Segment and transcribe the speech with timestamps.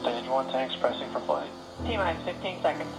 [0.00, 1.50] Stage one tanks pressing for flight.
[1.84, 2.90] T minus 15 seconds.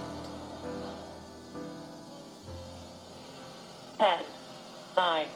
[4.00, 4.20] 10,
[4.98, 5.28] 9,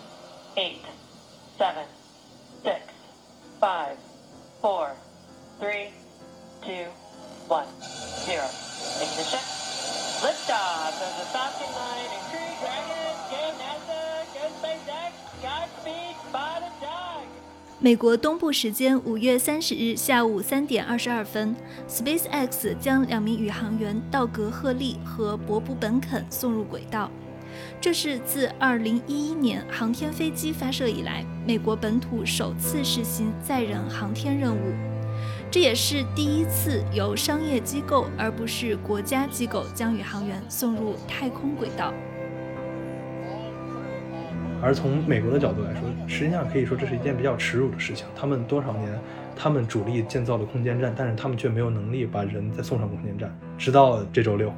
[0.58, 0.82] 8,
[1.58, 1.84] 7,
[2.64, 2.82] 6,
[3.60, 3.98] 5,
[4.62, 4.96] 4,
[5.60, 5.90] 3,
[6.64, 6.72] 2,
[7.48, 7.66] 1,
[8.28, 8.44] 0.
[9.02, 9.40] Ignition.
[10.20, 12.27] Liftoff of the Falcon 9
[17.80, 21.56] 美国东部时间五月三十日下午三点二十二分
[21.88, 27.12] ，SpaceX 将两名宇航员道格·赫利和博布·本肯送入轨道。
[27.80, 34.74] 这是自二零一一年航天飞机发射以来，美国本土首次实行载人航天任务。
[35.52, 41.94] 这也是第一次由商业机构而不是国家机构将宇航员送入太空轨道。
[44.62, 48.06] 而从美国的角度来说，实际上可以说这是一件比较耻辱的事情。
[48.16, 49.00] 他们多少年，
[49.36, 54.52] 他们主力建造了空间站，但是他们却没有能力把人再送上空间站，直到这周六。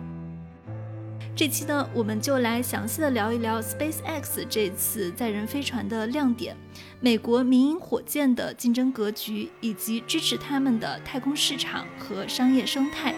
[1.36, 6.56] 这期呢，我们就来详细的聊一聊 SpaceX 这次载人飞船的亮点，
[7.00, 13.14] 美国民营火箭的竞争格局，以及支持他们的太空市场和商业生态。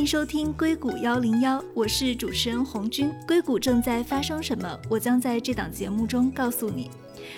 [0.00, 3.12] 迎收听硅谷幺零幺，我是主持人红军。
[3.28, 4.80] 硅谷正在发生什么？
[4.88, 6.90] 我将在这档节目中告诉你。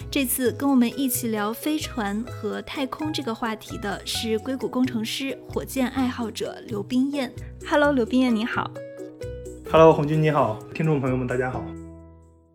[0.08, 7.32] 这次跟我们一起聊飞船和太空这个话题的是硅谷工程师、火箭爱好者刘冰燕。
[7.68, 8.70] Hello，刘冰燕，你好。
[9.68, 11.64] Hello，红军你好，听众朋友们大家好。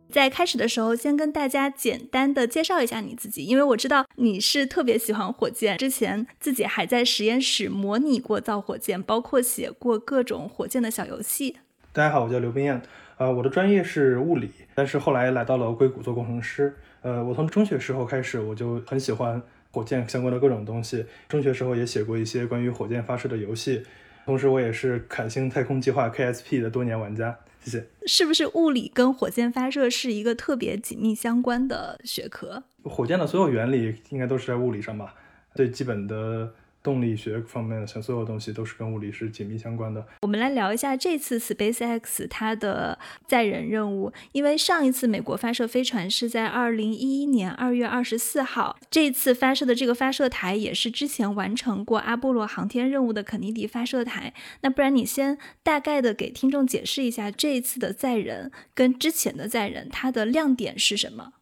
[0.10, 11.58] 在开始的时候，先跟大家简单的介绍一下你自己，因为我知道你是特别喜欢火箭，之前自己还在实验室模拟过造火箭，包括写过各种火箭的小游戏。
[11.92, 12.82] 大家好，我叫刘冰燕，
[13.18, 16.76] 呃，我的专业是物理，但是后来来到了硅谷做工程师。
[17.02, 21.06] 呃，我从中学时候开始，我就很喜欢火箭相关的各种东西。
[21.28, 23.84] 中学时候也写过一些关于火箭发射的游戏，
[24.26, 27.38] 同时我也是凯星太空计划 KSP 的多年玩家。
[27.70, 27.86] 谢谢。
[28.06, 32.64] 是不是物理跟火箭发射是一个特别紧密相关的学科？
[32.84, 35.14] 火箭的所有原理应该都是在物理上吧？
[35.54, 40.06] 最基本的动力学方面的像所有东西都是跟物理是紧密相关的。
[40.22, 54.34] 我们来聊一下这次 SpaceX 它的载人任务，因为上一次美国发射飞船是在二零一一年二月二十四号，这次发射的这个发射台也是之前完成过阿波罗航天任务的肯尼迪发射台。
[54.62, 61.34] 那不然你先大概的给听众解释一下这一次的载人跟之前的载人它的亮点是什么？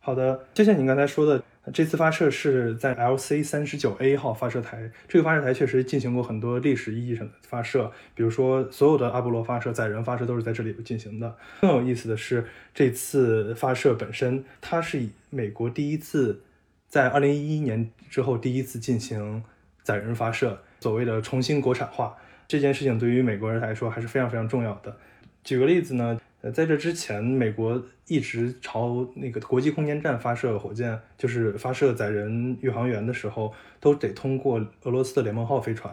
[0.00, 4.90] 好的，就像您刚才说的，这次发射是在 LC 三十九 A 号发射台。
[5.06, 11.36] 这个发射台确实进行过很多历史意义上的发射，比如说所有的阿波罗发射、载人发射都是在这里进行的。
[11.60, 16.42] 更有意思的是，这次发射本身，它是以美国第一次
[16.88, 19.42] 在二零一一年之后第一次进行
[19.82, 24.96] 载人发射，所谓的重新国产化这件事情，对于美国人来说还是非常非常重要的。
[25.44, 26.20] 举个例子呢？
[26.40, 35.92] 呃，在这之前，美国一直朝那个国际空间站发射火箭，就是发射载人宇航员的时候，都得通过俄罗斯的联盟号飞船，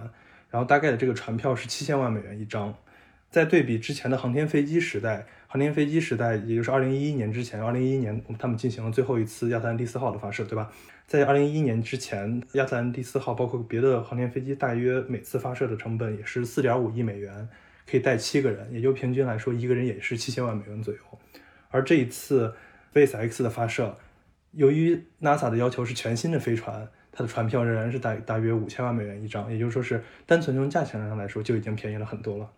[0.52, 2.74] 然后大概的这个船票是七千万美元一张。
[3.32, 10.72] 在对比之前的航天飞机时代，航天飞机时代，也就是二零一一年之前，二零一一年他们进行了最后一次亚特兰蒂斯号的发射，对吧？
[11.08, 17.50] 在二零一一年之前，亚特兰蒂斯号包括别的航天飞机，大约每次发射的成本也是四点五亿美元。
[17.90, 21.00] 可以带七个人，也就平均来说，一个人也是七千万美元左右。
[21.70, 22.54] 而这一次
[22.94, 23.98] SpaceX 的发射，
[24.52, 32.50] 由于 NASA 的要求是全新的飞船，它的船票仍然是大大约五千万美元一张，也就是说是单纯从价钱上来说就已经便宜了很多了。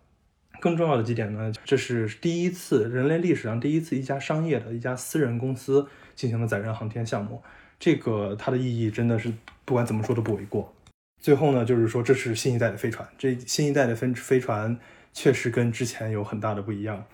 [0.60, 7.42] 更重要的几点呢，这是第一次人类历史上第一次一家商业的一家私人公司进行了载人航天项目，
[7.78, 9.32] 这个它的意义真的是
[9.64, 10.74] 不管怎么说都不为过。
[11.20, 14.78] 最后呢，就是说这是新一代的飞船，这新一代的飞飞船。
[15.20, 17.04] 确实跟之前有很大的不一样，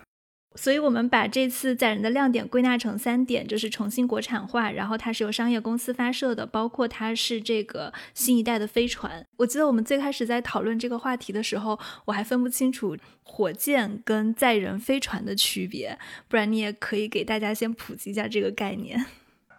[0.56, 9.26] 所以我们把这次载人的亮点归纳成三点，就是重新国产化，然后它是由商业公司发射的，包括它是这个新一代的飞船。
[9.38, 15.98] 我记得我们最开始在讨论这个话题的时候，我还分不清楚火箭跟载人飞船的区别，
[16.28, 19.02] 不然你也可以给大家先普及一下这个概念。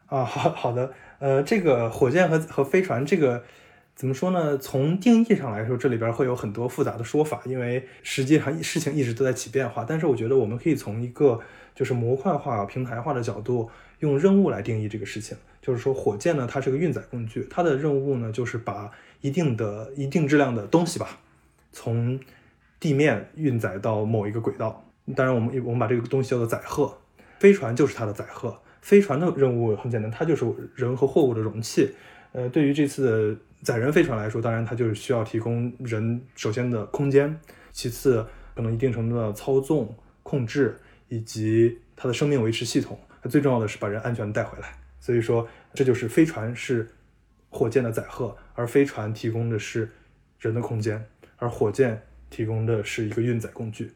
[0.06, 3.44] 啊，好好的，呃，这个火箭和和飞船这个。
[3.96, 4.58] 怎么说呢？
[4.58, 9.86] 从定义上来说，这里边会有很多复杂的说法，因为实际上事情一直都在起变化。
[9.88, 11.40] 但是我觉得我们可以从一个
[11.74, 13.70] 就是模块化、平台化的角度，
[14.00, 15.38] 用任务来定义这个事情。
[15.62, 21.18] 就是说，火箭呢，它是个运载工具，它的任务呢，就是把一定的一定质量的东西吧，
[21.72, 22.20] 从
[22.80, 24.86] 地面运载到某一个轨道。
[25.16, 26.98] 当然，我们我们把这个东西叫做载荷，
[27.40, 28.60] 飞船就是它的载荷。
[28.82, 30.46] 飞船的任务很简单，它就是
[30.76, 31.96] 人和货物的容器。
[32.34, 37.36] 呃，对于这次载人飞船来说，当然它就是需要提供人首先的空间，
[37.72, 38.24] 其次
[38.54, 39.92] 可能一定程度的操纵、
[40.22, 43.00] 控制以及它的生命维持系统。
[43.24, 44.78] 它最重要的是把人安全带回来。
[45.00, 46.88] 所以说，这就是飞船是
[47.50, 49.90] 火箭的载荷，而飞船提供的是
[50.40, 51.04] 人的空间，
[51.38, 53.92] 而火箭提供的是一个运载工具。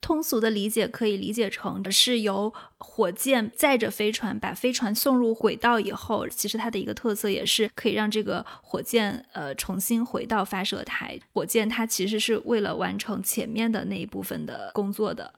[0.00, 11.20] 通俗的理解可以理解成是由火箭载着飞船，把飞船送入轨道以后，其实它的一个特色也是可以让这个火箭呃重新回到发射台。
[11.34, 15.32] 火箭它其实是为了完成前面的那一部分的工作的。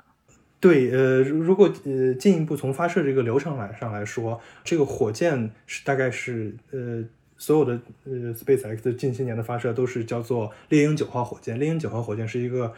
[0.61, 7.05] 对，呃，如果呃进一步从发射这个流程来上来说，这个火箭是大概是呃
[7.37, 11.59] 所有的呃 SpaceX 近些年的发射都是叫做猎鹰九号火箭。
[11.59, 12.73] 猎鹰九号火箭是一个。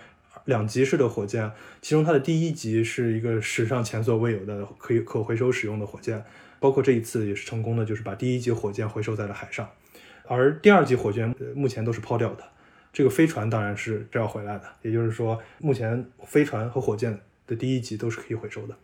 [0.44, 1.50] 两级式的火箭，
[1.80, 6.24] 其中它的第一级是一个史上前所未有的可以可回收使用的火箭，
[6.60, 9.68] 包括这一次也是成功的，就是把第一级火箭回收在了海上。
[10.26, 12.44] 而第二级火箭目前都是抛掉的，
[12.92, 14.64] 这个飞船当然是这要回来的。
[14.82, 18.76] 也就是说，目前飞船和火箭的第一级都是可以回收的。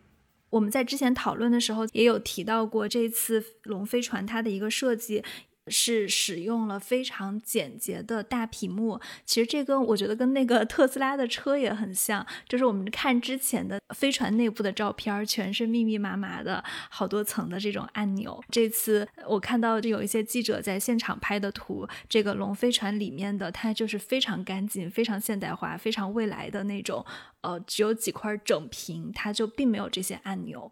[0.51, 5.23] 我们在之前讨论的时候也有提到过，这次龙飞船它的一个设计。
[5.71, 18.43] 是使用了非常简洁的大屏幕，其实这跟我觉得跟那个特斯拉的车也很像，就是我们看之前的飞船内部的照片，全是密密麻麻的好多层的这种按钮。
[18.49, 27.05] 这次我看到有一些记者在现场拍的图，这个龙飞船里面的它就是非常干净、非常现代化、非常未来的那种，
[27.41, 30.71] 呃，只有几块整屏，它就并没有这些按钮。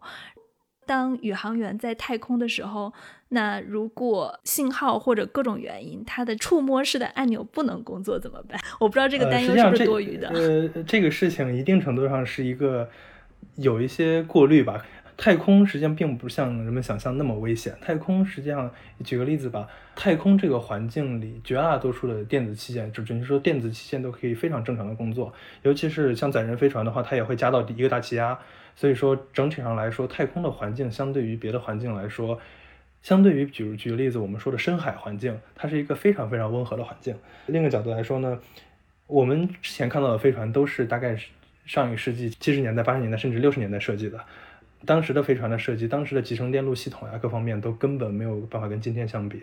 [0.90, 2.92] 当宇航员在太空的时候，
[3.28, 8.58] 那如果信号或者各种原因，它的触摸式的按钮不能工作怎么办？
[8.80, 10.28] 我不知道这个担忧是不是多余的。
[10.30, 12.90] 呃，这个事情一定程度上是一个
[13.54, 14.84] 有一些过滤吧。
[15.16, 17.72] 太空实际上并不像人们想象那么危险。
[17.80, 18.68] 太空实际上，
[19.04, 25.32] 举个例子吧，太空这个环境里，绝大多数的电子器件，就准确说电子器件都可以非常正常的工作。
[25.62, 28.36] 尤其是像载人飞船的话，它也会加到一个大气压。
[28.76, 32.38] 所以说，整体上来说，太空的环境相对于别的环境来说，
[33.02, 37.14] 相对于举举个例子，我们说的深海环境，它是一个非常非常温和的环境。
[37.46, 38.38] 另一个角度来说呢，
[39.06, 41.16] 我们之前看到的飞船都是大概
[41.66, 44.18] 上一世纪七十年代、八十年代甚至六十年代设计的，
[44.84, 49.42] 当时的飞船的设计，当时的集成电路系统呀，各方面都根本没有办法跟今天相比。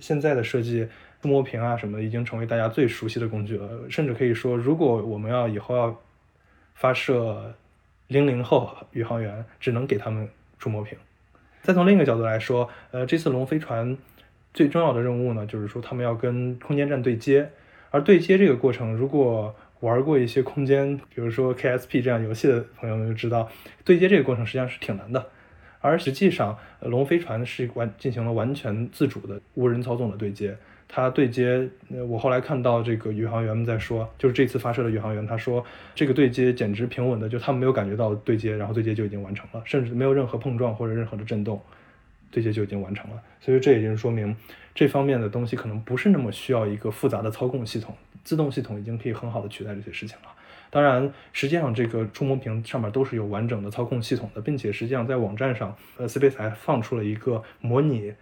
[0.00, 0.86] 现在的设计，
[1.22, 3.68] 触摸屏啊什么的，已经成为大家最熟悉的工具了。
[3.88, 5.98] 甚至可以说，如果我们要以后要
[6.74, 7.54] 发射。
[8.08, 10.28] 零零后宇航员只能给他们
[10.58, 10.98] 触摸屏。
[11.62, 13.96] 再从另一个角度来说，呃，这次龙飞船
[14.52, 17.50] 最重要的任务呢，就是说他们要跟空间站对接。
[17.90, 23.48] 而对接这个过程，如果玩过一些空间，比如说 KSP 这样游戏的朋友们就知道，
[23.84, 25.26] 对接这个过程实际上是挺难的。
[25.80, 30.56] 而实际上，龙飞船是完进行了完全自主的无人操纵的对接。
[30.90, 31.68] 它对接，
[32.08, 35.62] 我后来看到这个宇航员们在说，就是这次发射的宇航员，他说
[35.94, 41.60] 这个对接简直平稳的，就他们没有感觉到对接，然后对接就已经完成了，甚至没有任何碰撞或者任何的震动，
[42.30, 43.22] 对接就已经完成了。
[43.38, 44.34] 所以这已经说明
[44.74, 47.94] 这方面的东西可能不是那么需要一个复杂的操控系统，
[48.24, 50.28] 自动系统已经可以很好的取代这些事情了。
[50.70, 58.14] 当然，实际上这个触摸屏上面都是有完整的操控系统的，并且实际上在网站上，呃，Space 还放出了一个模拟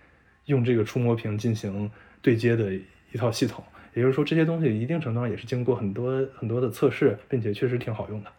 [0.46, 1.88] 用这个触摸屏进行。
[2.22, 2.72] 对接的
[3.12, 8.30] 一套系统，也就是说，这些东西一定程度上也是经过很多很多的测试，并且确实挺好用的。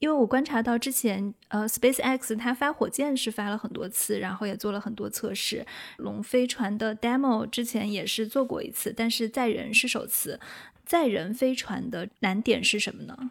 [0.00, 5.66] 因为我观察到之前，呃，SpaceX 它发火箭是发了很多次，然后也做了很多测试。
[5.96, 10.38] 龙飞船的 demo 之前也是做过一次，但是载人是首次。
[10.84, 13.30] 载人飞船的难点是什么呢？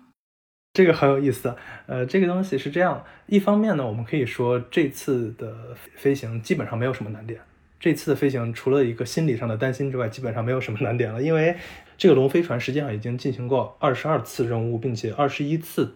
[0.74, 1.56] 这个很有意思。
[1.86, 7.42] 呃，这个东西是这样，一方面呢，我们可以说这次的飞行基本上没有什么难点。
[7.80, 11.22] 这次的飞行除了一个心理上的担心之外，基本上没有什么难点了。
[11.22, 11.56] 因为
[11.98, 15.94] 这个龙飞船实际上已经进行过二十二次任务，并且二十一次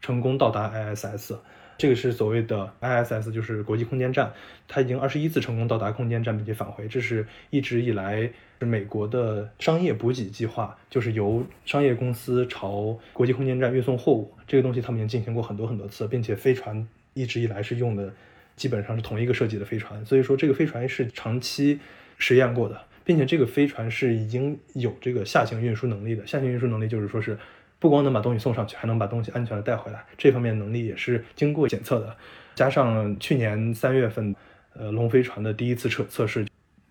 [0.00, 1.34] 成功到达 ISS。
[1.76, 4.32] 这个是所谓的 ISS，就是国际空间站。
[4.68, 6.86] 它已经二十一次成功到达空间站并且返回。
[6.88, 14.30] 这是一直以来美国的商业补给计划，就是由商业公司朝国际空间站运送货物。
[14.46, 18.12] 这个东西他们已经进行过很多很多次，并且飞船一直以来是用的。
[18.60, 21.80] 基本上是同一个设计的飞船，所以说这个飞船是长期
[22.18, 26.26] 实验过的，并且这个飞船是已经有这个下行运输能力的。
[26.26, 27.38] 下行运输能力就是说是
[27.78, 32.14] 不光能把东西送上去，还能把东西安全的带回来，这方面能力也是经过检测的。
[32.54, 34.36] 加上去年三月份，
[34.74, 36.46] 呃，龙飞船的第一次测测试，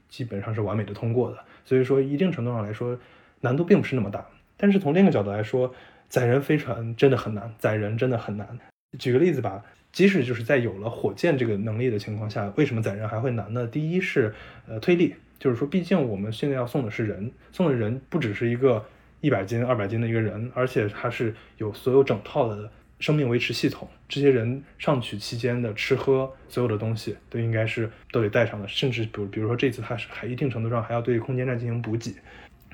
[0.10, 1.38] 基本上是完美的通过的。
[1.66, 2.98] 所以说一定程度上来说，
[3.42, 4.26] 难度并不是那么大。
[4.58, 5.72] 但是从另一个角度来说，
[6.08, 8.58] 载人飞船真的很难，载人真的很难。
[8.98, 9.64] 举个例子吧。
[9.91, 13.65] 即使就是在有了火箭这个能力的情况下，为什么载人还会难呢？
[13.67, 14.34] 第一是
[14.67, 18.86] 呃推力，就是说，毕竟我们现在要送的是人，送的人不只是一个
[19.22, 23.88] 一百斤、二百斤的一个人，而且它是有所有整套的生命维持系统。
[24.08, 32.13] 这些人上去期间的吃喝，所有的东西都应该是都得带上的，甚至比如比如说这次它是还一定程度上还要对空间站进行补给，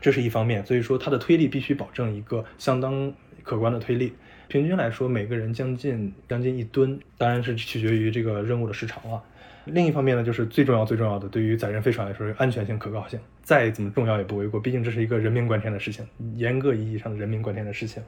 [0.02, 0.66] 这是一方面。
[0.66, 4.14] 所以说它的推力必须保证一个相当可观的推力。
[4.48, 9.24] 平均来说，每个人将近将近一吨，当然是取决于这个任务的时长了。
[9.66, 14.60] 另一方面呢，就是最重要最重要的，对于载人飞船来说，安全性、可靠性，再怎么重要也不为过。
[14.60, 18.04] 毕竟这是一个人命关天的事情，严格意义上的人命关天的事情。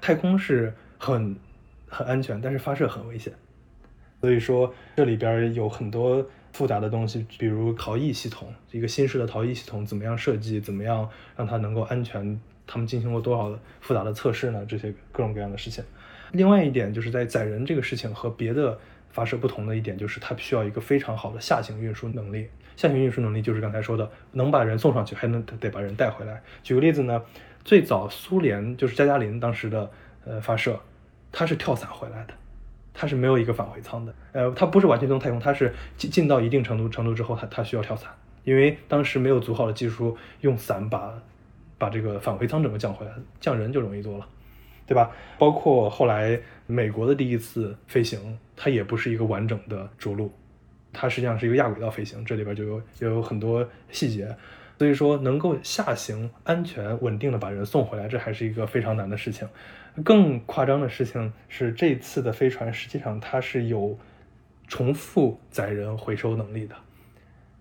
[0.00, 1.34] 太空是很
[1.88, 3.32] 很安全，但是发射很危险。
[4.20, 12.40] 所以说这里边有很多复杂的东西，比如逃逸系统，一个新式的逃逸系统怎么样设计，怎么样让它能够安全。
[12.72, 14.64] 他们进行过多少复杂的测试呢？
[14.68, 15.82] 这些各种各样的事情。
[16.30, 18.78] 另外一点就是在载人这个事情和别的
[19.10, 22.48] 发射不同的一点，就是它需要一个非常好的下行运输能力。
[22.76, 26.40] 下行运输能力就是刚才说的，能把人送上去，还能得把人带回来。
[26.62, 27.20] 举个例子呢，
[27.64, 29.90] 最早苏联就是加加林当时的
[30.24, 30.78] 呃发射，
[31.32, 32.34] 它是跳伞回来的，
[32.94, 34.14] 它是没有一个返回舱的。
[34.30, 38.08] 呃，它不是完全从太空，它是进进到一定程度程度之后，它它需要跳伞，
[38.44, 41.20] 因为当时没有足好的技术用伞把。
[41.80, 44.28] 把这个返回舱整个降回来，降人就容易多了，
[44.86, 45.10] 对吧？
[45.38, 50.30] 包括后来美国的第一次飞行，它也不是一个完整的着陆，
[50.92, 54.36] 它实际上是一个亚轨道飞行，这里边就有有很多细节，
[54.78, 59.48] 所以说能够下行安全稳定的把人送回来，这还是一个非常难的事情。
[60.04, 63.98] 更夸张的事情是，这次的飞船实际上它是有
[64.68, 66.74] 重复载人回收能力的，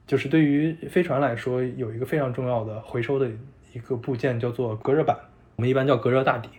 [0.06, 3.32] 就是对于飞船来说，有一个非常重要的回收的。
[3.74, 5.18] 一个部件叫做隔热板，
[5.56, 6.50] 我们一般叫隔热大底。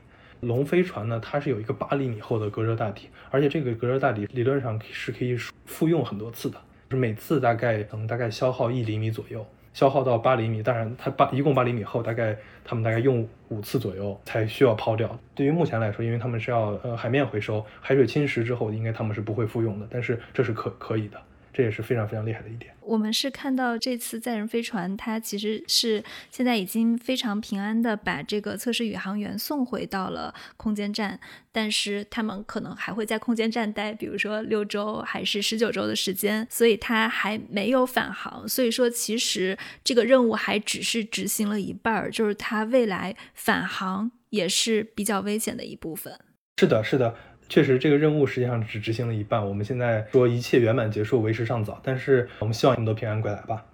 [0.40, 5.36] 龙飞船呢，它是有一个八厘米厚的隔热大底，而且这个隔热大底理论上是可以
[5.66, 6.56] 复用很多次的，
[6.88, 10.62] 就是每次大概能大概消耗一厘米左右，消耗到八厘米。
[10.62, 15.18] 当然，它八一共八厘米厚，大概他们大概用五次左右才需要抛掉。
[15.34, 21.20] 对于目前来说，因为他们是要呃海面回收，海水侵蚀之后，应该他们是不会复用的，但是这是可可以的。
[21.52, 22.72] 这也是非常非常厉害的一点。
[22.80, 31.20] 我们是看到这次载人飞船，它其实是现在已经非常平安的把这个测试宇航员送回到了空间站，
[31.52, 38.48] 但是他们可能还会在空间站待，比如说六周还是十九周的时间，所以它还没有返航。
[38.48, 46.18] 所以说，其实这个任务还只是执行了一半儿，就是它未来返航也是比较危险的一部分。
[46.58, 47.14] 是的，是的。
[47.50, 49.44] 确实，这个任务实际上只执行了一半。
[49.44, 51.80] 我们现在说一切圆满结束，为时尚早。
[51.82, 53.66] 但是我们希望你们都平安归来吧。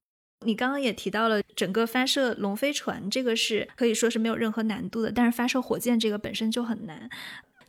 [0.47, 5.12] 你刚刚也提到了整个发射龙飞船，这个是可以说是没有任何难度的。
[5.12, 7.11] 但是发射火箭这个本身就很难。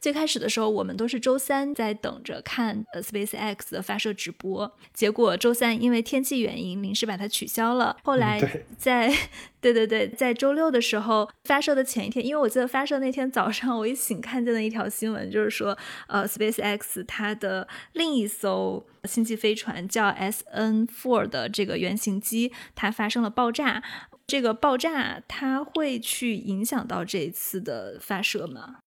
[0.08, 7.98] 最开始的时候，我们都是周三在等着看呃 SpaceX 的发射直播，结果周三因为天气原因临时把它取消了。
[8.06, 8.40] 后来
[8.78, 9.14] 在
[9.60, 23.84] 对对对，在周六的时候发射的前一天，因为我记得发射那天早上我一醒看见了一条新闻，就是说呃 SpaceX 它的另一艘星际飞船叫 SN4 的这个原型机它发生了爆炸。
[24.26, 28.78] 这个爆炸它会去影响到这一次的发射吗？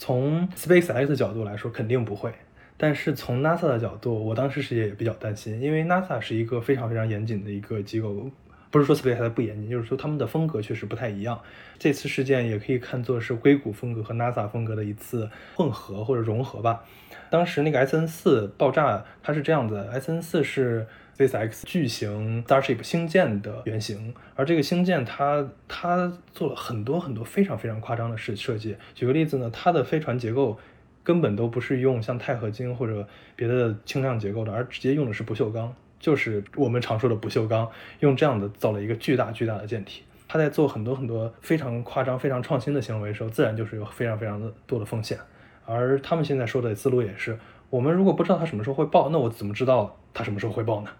[0.00, 2.32] 从 SpaceX 的角度来说，肯定不会。
[2.78, 8.30] 但是从 NASA 的角度，我当时是也比较担心，因为 NASA 是一个非常非常严谨的一个机构，
[8.70, 11.38] 不是说 SpaceX 不严谨，就是说他们的风格确实不太一样。
[11.78, 16.82] 这次事件也可以看作是硅谷风格和 NASA 风格的一次混合或者融合吧。
[17.28, 20.86] 当时那个 SN4 爆炸，它是这样子：SN4 是。
[21.20, 28.74] SpaceX 巨型 Starship 星舰的原型，而这个星舰它它做了很多很多非常非常夸张的设设计。
[28.94, 30.58] 举个例子呢，它的飞船结构
[31.02, 40.02] 根本都不是用像钛合金或者别的轻量结构的，而直接用的是不锈钢，就是我们常说的不锈钢，用这样的造了一个巨大巨大的舰体。
[40.26, 45.18] 它在做很多很多非常夸张、非常创新的行为的时候，自然就是有非常非常的多的风险。
[45.66, 50.90] 而他们现在说的思路也是，我们如果不知道它什么时候会爆，那我怎么知道它什么时候会爆呢？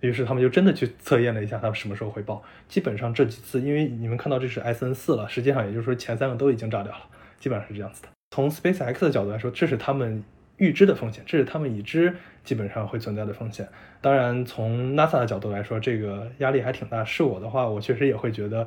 [0.00, 2.42] 于是他们就真的去测验了一下，他们什么时候会爆。
[2.68, 7.00] 基本上这几次，因为你们看到这是 S N 四了，实际上也就是说前三个都已经炸掉了，
[7.40, 8.08] 基本上是这样子的。
[8.30, 10.22] 从 Space X 的角度来说，这是他们
[10.58, 12.14] 预知的风险，这是他们已知
[12.44, 13.68] 基本上会存在的风险。
[14.00, 17.04] 当然，从 NASA 的角度来说，这个压力还挺大。
[17.04, 18.66] 是我的话，我确实也会觉得，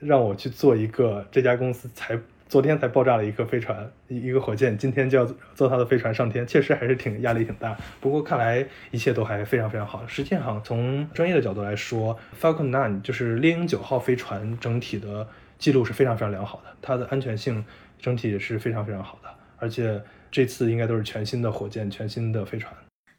[0.00, 2.18] 让我去做一个这家公司才。
[2.48, 5.24] 昨天才爆炸了一个飞船，一一个火箭，今天就要
[5.54, 7.76] 坐他的飞船上天，确实还是挺压力挺大。
[8.00, 10.06] 不过看来一切都还非常非常好。
[10.06, 15.28] 实际上，从专业的角度来说，Falcon 9就是猎鹰九号飞船整体的
[15.58, 17.62] 记录是非常非常良好的，它的安全性
[18.00, 19.28] 整体也是非常非常好的。
[19.58, 20.00] 而且
[20.30, 22.72] 这次应该都是全新的火箭、全新的飞船。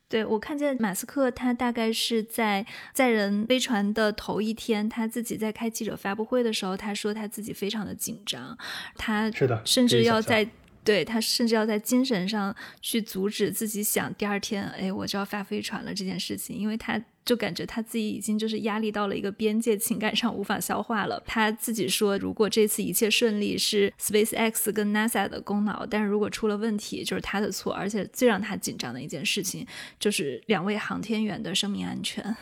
[0.10, 8.58] 对我看见马斯克，他大概是在载人飞船的头一天，他自己在开记者发布会的时候，他说他自己非常的紧张，
[8.96, 10.50] 他是的，甚至要在
[10.84, 21.22] 对他甚至要在精神上去阻止自己想第二天，哎，我就要发飞船了这件事情，因为他就感觉他自己已经就是压力到了一个边界，情感上无法消化了。
[21.28, 27.72] 他自己说，如果这次一切顺利是 SpaceX 跟 NASA 的功劳，但是如果出了问题就是他的错。
[27.74, 29.66] 而且最让他紧张的一件事情
[30.00, 32.36] 就是两位航天员的生命安全。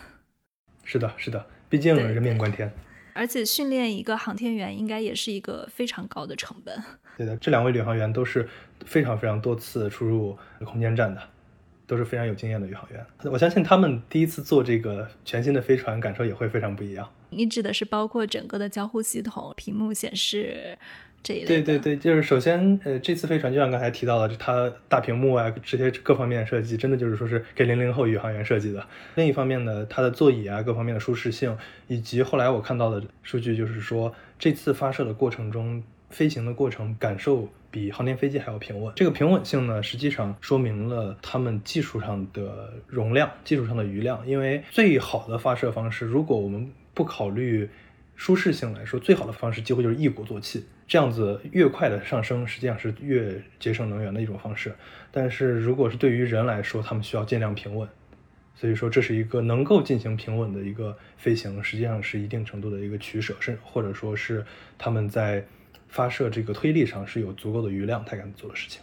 [0.84, 2.72] 是的，是的，毕竟人命关天。
[3.18, 6.84] 而且训练一个航天员应该也是一个非常高的成本。
[7.18, 8.48] 对的，这两位宇航员都是
[8.86, 11.22] 非常非常多次出入空间站的，
[11.88, 13.04] 都是非常有经验的宇航员。
[13.24, 17.12] 我相信他们第一次坐这个全新的飞船，感受也会非常不一样。
[17.32, 20.78] 你指的是包括整个的交互系统、屏幕显示
[21.46, 28.86] 对对对，就是首先，呃，这次飞船就像刚才提到的，它大屏幕啊，这些各方面的设计，真的就是说是给零零后宇航员设计的。
[29.16, 31.58] 另一方面呢，它的座椅啊，各方面的舒适性，
[31.88, 38.94] 以及后来我看到的数据，就是说这次发射的过程中，飞行的过程感受比航天飞机还要平稳。
[38.96, 44.26] 这个平稳性呢，实际上说明了他们技术上的容量、技术上的余量。
[44.26, 47.70] 因为最好的发射方式，如果我们不考虑
[48.16, 54.74] 舒适性来说，最好的方式几乎就是一鼓作气，这样子越快的上升，实际上是越节省能源的一种方式。
[55.12, 57.88] 但是如果是对于人来说，他们需要尽量平稳，
[58.56, 64.46] 所以说这是一个能够进行平稳的一个飞行，实际上是一定程度的一个取舍，甚或者说是
[64.78, 65.46] 他们在
[65.90, 68.82] 发射这个推力上是有足够的余量才敢做的事情。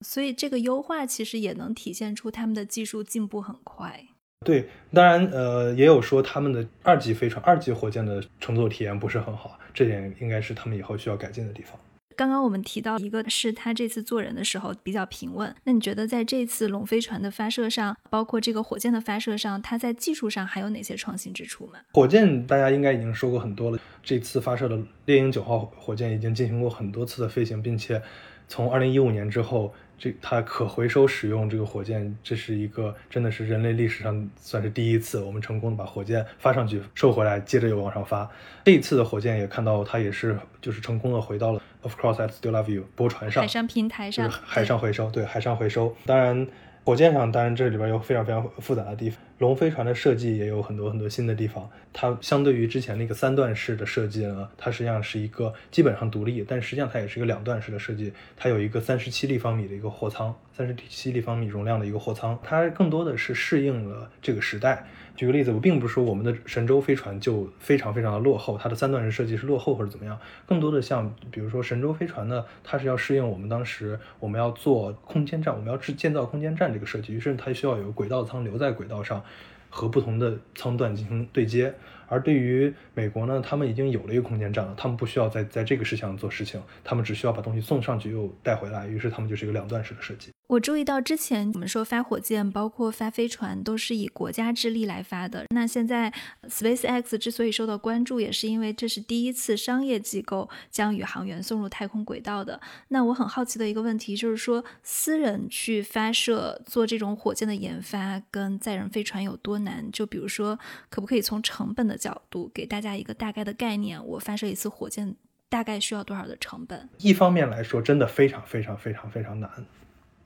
[0.00, 4.06] 所以这个优化其实也能体现出他们的技术进步很快。
[4.42, 11.78] 对，当然，呃，也有说他们的二级飞船、二级火箭的乘坐体验不是很好，这点应该是他们以后需要改进的地方。
[12.14, 21.78] 刚刚我们提到一个是他这次做人的时候比较平稳，那你觉得在这次龙飞船的发射上，包括这个火箭的发射上，它在技术上还有哪些创新之处吗？
[21.94, 28.00] 火箭大家应该已经说过很多了，这次发射的猎鹰九号火箭已经进行过很多次的飞行，并且
[28.46, 38.28] 从二零一五年之后，这它可回收使用这个火箭，这是一个真的是人类历史上算是第一次，我们成功的把火箭发上去，收回来，接着又往上发。
[38.64, 45.94] 这一次的火箭也看到它也是就是成功的回到了 Of course I still love you 波船上，海上平台上就是，海上回收，对，海上回收。
[46.04, 46.48] 当然，
[46.84, 49.20] 火箭上当然这里边有非常非常复杂的地方。
[49.38, 51.68] 龙飞船的设计也有很多很多新的地方。
[51.92, 58.12] 它相对于之前那个三段式的设计呢，它实际上是一个基本上独立，但实际上它也是一个两段式的设计。
[58.36, 64.84] 它有一个三十七立方米的一个货舱，三十七立方米容量的一个货舱，它更多的是适应了这个时代。
[65.14, 79.22] 举个例子，我并不是说我们的神舟飞船就非常非常的落后，它的三段式设计是落后或者怎么样，更多的像比如说神舟飞船呢，它是要适应我们当时我们要做空间站，我们要制建造空间站这个设计，于是它需要有轨道舱留在轨道上，
[79.68, 81.74] 和不同的舱段进行对接。
[82.12, 90.30] 而对于美国呢，他们已经有了一个空间站了，他们不需要在在这个事情上做事情，他们只需要把东西送上去又带回来，于是他们就是一个两段式的设计。
[90.48, 95.46] 我注意到之前我们说发火箭，包括发飞船，都是以国家之力来发的。
[95.54, 96.12] 那现在
[96.46, 102.60] SpaceX 之所以受到关注，也是因为这是第一次商业机构将宇航员送入太空轨道的。
[102.88, 109.90] 那我很好奇的一个问题就是说，私人去发射做这种火箭的研发，跟载人飞船有多难？
[109.90, 110.58] 就比如说，
[110.90, 114.04] 可不可以从成本的角度给大家一个大概的概念？
[114.04, 115.14] 我发射一次火箭
[115.48, 116.88] 大概需要多少的成本？
[116.98, 119.48] 一方面来说，真的非常非常非常非常难。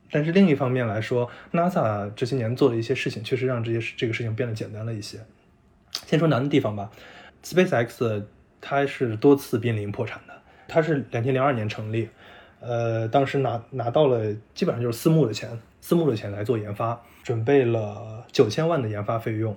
[0.09, 5.19] 但是另一方面来说，NASA 这些年做的一些事情，确实让这些这个事情变得简单了一些。
[6.07, 6.89] 先说难的地方吧
[7.43, 8.23] ，SpaceX
[8.59, 10.33] 它是多次濒临破产的，
[10.67, 12.09] 它是两千零二年成立，
[12.59, 19.55] 呃，当时拿拿到了基本上就是私募的钱，私募的钱来做研发，准备了九千万的研发费用。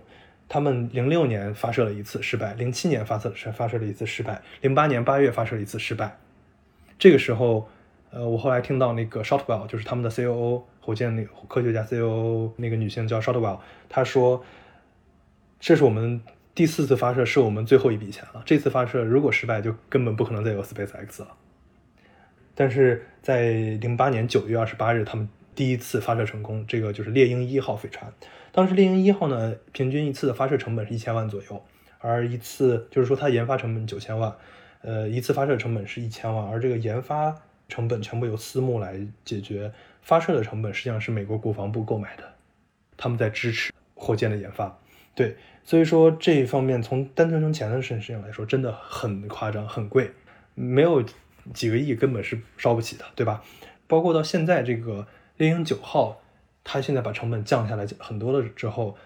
[0.53, 6.19] 他们零六年发射了一次失败，零七年发射是发射了一次失败，零八年八月发射了一次失败。
[6.99, 7.69] 这个时候，
[8.11, 14.45] 呃，我后来听到那个 Shortwell，就是他们的 COO 火箭那个科学家 COO 那个女性叫 Shortwell，她说，
[15.61, 16.21] 这是我们
[16.53, 18.43] 第四次发射，是我们最后一笔钱了。
[18.45, 21.29] 这次发射如果失败，就根本不可能再有 SpaceX 了。
[22.57, 28.13] 但是在零八年九月二十八日，他们第一次发射成功，这个就是猎鹰一号飞船。
[28.53, 31.63] 当时猎鹰一号呢，平均一次的发射成本是一千万左右，
[31.99, 34.35] 而一次就是说它研发成本九千万，
[34.83, 37.35] 呃，一次发射成本是一千万，而这个研发
[37.69, 42.25] 成本全部由私募来解决，发射的成本实际上是美国国防部购买的，
[42.97, 44.77] 他们在支持火箭的研发。
[45.15, 50.11] 对，所以说这一方面从单纯从钱的事情来说，真的很夸张，很贵，
[50.55, 51.03] 没有
[51.53, 53.43] 几个亿根本是烧不起的，对吧？
[53.87, 56.20] 包括到现在这个猎鹰九号，
[56.65, 58.97] 它现在把成本降下来很多了之后，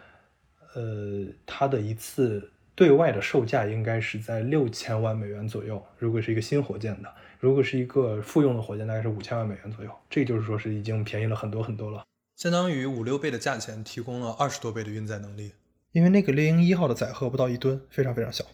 [0.75, 5.85] 呃，它的一次对外的售价应该是在六千万美元左右。
[5.99, 9.91] 如果是一个新火箭的，如果是一个复用的火箭，大概是五千万美元左右。
[10.11, 12.05] 这就是说是已经便宜了很多很多了，
[12.37, 15.53] 相当于五六倍的价钱提供了二十多倍的运载能力。
[15.93, 18.45] 因为那个猎鹰一号的载荷不到一吨，非常非常小。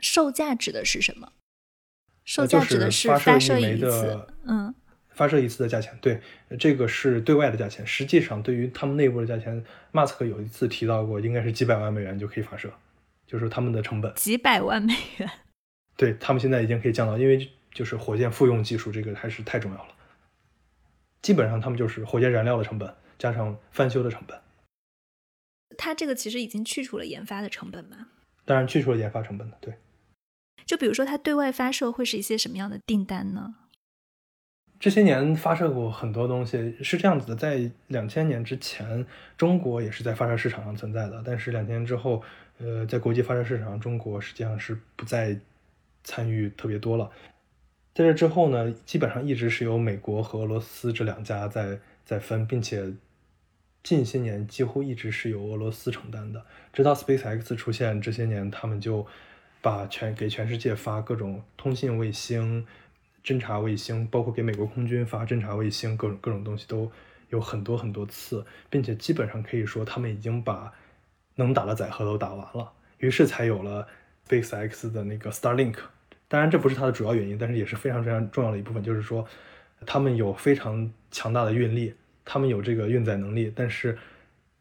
[0.00, 1.32] 售价指的是什么？
[2.24, 4.72] 售价指的是发射一次，嗯，
[5.18, 5.98] 发射一次的价钱。
[6.00, 6.20] 对，
[6.60, 7.84] 这个是对外的价钱。
[7.84, 12.72] 实际上，对于他们内部的价钱，马斯克有一次提到过，应该是几百万美元就可以发射，
[13.26, 14.14] 就是他们的成本。
[14.14, 15.28] 几百万美元？
[15.96, 19.92] 对他们现在已经可以降到，因为就是火箭复用技术，这个还是太重要了。
[21.20, 24.40] 基本上，他们就是火箭燃料的成本加上翻修的成本。
[25.76, 28.06] 它这个其实已经去除了研发的成本嘛？
[28.44, 29.74] 当然去除了研发成本的，对。
[30.64, 33.56] 就比如说，它对外发射会是一些什么样的订单呢？
[34.80, 37.34] 这些年发射过很多东西，是这样子的。
[37.34, 39.04] 在两千年之前，
[39.36, 41.20] 中国也是在发射市场上存在的。
[41.26, 42.22] 但是两千年之后，
[42.58, 45.36] 呃，在国际发射市场上，中国实际上是不再
[46.04, 47.10] 参与特别多了。
[47.92, 52.92] 在这之后呢，基本上一直是由美国和俄罗斯这两家在在分，并且
[53.82, 56.46] 近些年几乎一直是由俄罗斯承担的。
[56.72, 59.06] 直到 SpaceX 出现，这些年他们就。
[59.60, 62.64] 把全给全世界发各种通信卫星、
[63.24, 66.90] 侦察卫星，包括给美国空军发侦察卫星，各种各种东西都
[67.30, 70.72] 有很多很多次，并且基本上可以说他们已经把
[71.34, 73.86] 能打的载荷都打完了，于是才有了
[74.28, 75.76] SpaceX 的那个 Starlink。
[76.28, 79.26] 当然这不是它的主要原因，但是也是非常非常重要的一部分，就是说
[79.86, 83.98] 他们有非常强大的运力，他们有这个运载能力，但是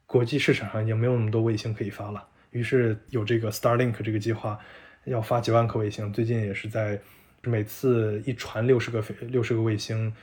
[0.05, 4.59] 国际市场上已经没有那么多卫星可以发了，于是有这个 Starlink 这个计划。
[5.05, 6.99] 要发几万颗卫星，最近也是在
[7.43, 10.13] 每次一传六十个飞六十个卫星，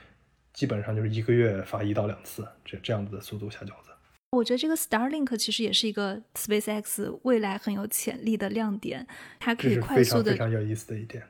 [0.53, 3.91] 基本上就是一个月发一到两次，这这样子的速度下饺子。
[4.31, 9.07] 我觉得这个 Starlink 其实也是一个 SpaceX 未来很有潜力的亮点，
[9.39, 11.23] 它可以快速的非常有意思的一点。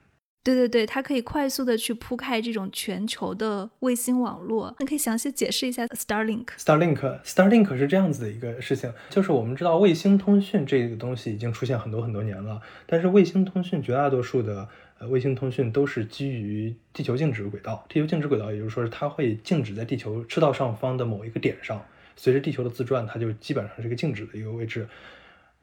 [0.43, 4.75] 对对对，它可以快速的去铺开这种全球的卫星网络。
[4.79, 6.45] 你可以详细解释一下 Starlink。
[6.57, 14.67] Starlink，Starlink 是这样子的一个事情，就是我们知道卫星通讯这个东西已经出现很多很多年了，但是卫星通讯绝大多数的
[14.99, 17.86] 呃卫星通讯都是基于地球静止轨道。
[17.89, 24.88] 地球静止轨道，也就是说是它会静止在地球赤道上方的某一个点上，随着地球的自转，它就基本上是一个静止的一个位置。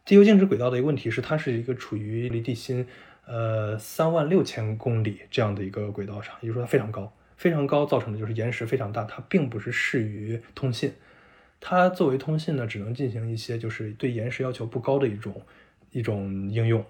[0.05, 2.87] 地球静止轨道的一个问题是，它是一个处于离地心。
[3.25, 10.93] 呃，三万六千公里这样的一个轨道上，也就是说它非常高，非常高，造成的就是延时非常大，它并不是适于通信。
[11.61, 15.41] 它作为通信呢，只能进行一些就是对延时要求不高的一种
[15.93, 16.85] 一种应用。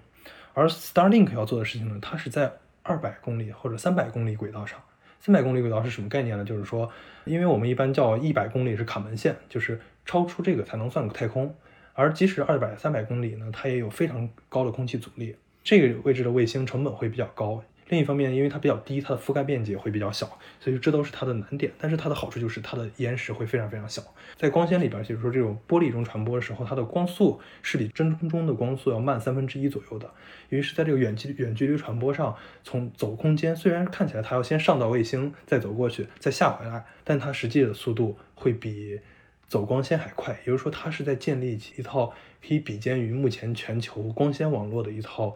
[0.53, 4.79] 而 Starlink 要做的事情呢，它是在二百公里或者三百公里轨道上。
[5.19, 6.43] 三百公里轨道是什么概念呢？
[6.43, 6.91] 就是说，
[7.23, 11.55] 因为我们一般叫一百公里是卡门线，就是超出这个才能算太空。
[11.93, 15.35] 而即使二百、三百公里呢，它也有非常高的空气阻力。
[15.63, 21.71] 这个位置的卫星成本会比较高，另一方面，因为它比较低，它的覆盖面积会比较小，所以这都是它的难点。
[21.77, 24.01] 但是它的好处就是它的延时会非常非常小，
[24.35, 30.09] 在光纤里边，就是说这种玻璃中传播的时候，它的光速是比真空中的光速要慢三分之一左右的。
[30.49, 38.99] 于是，在这个远距远距离传播上，从走空间，虽然看起来它要先上到卫星，再走过去，再下回来，但它实际的速度会比
[39.47, 40.33] 走光纤还快。
[40.41, 42.13] 也就是说，它是在建立起一套
[42.47, 45.35] 可以比肩于目前全球光纤网络的一套。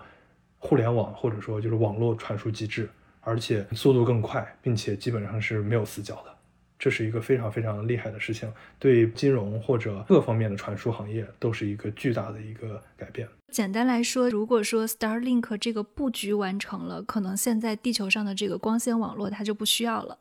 [0.60, 2.90] 互联网或者说就是网络传输机制，
[3.22, 6.36] 而且速度更快，并且基本上是没有死角的，
[6.80, 13.28] 这是一个非常非常厉害的事情，对金融或者各方面的传输行业都是一个巨大的一个改变。
[13.54, 20.18] 简单来说，如果说 Starlink 这个布局完成了，可能现在地球上的这个光纤网络它就不需要了，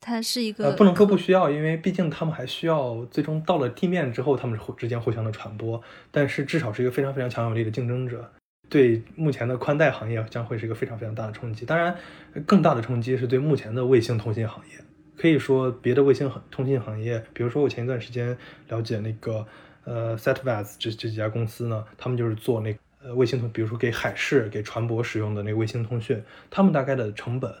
[0.00, 8.32] 它是一个呃不能说不需要，因为毕竟他们还需要最终到了地面之后，他们互之间互相的传播，但是至少是一个非常非常强有力的竞争者。
[8.70, 11.66] 对目前的宽带行业将会是一个非常非常大的冲击。
[11.66, 11.94] 当然，
[12.46, 14.76] 更大的冲击是对目前的卫星通信行业。
[15.16, 19.46] 可以说，别的卫星通信行业，比如说我前一段时间了解那个
[19.84, 27.52] 呃 Setvas 这这几家公司呢，他们就是做那呃卫星通，比如说给海事、给船舶使用的那个卫星通讯，他们大概的成本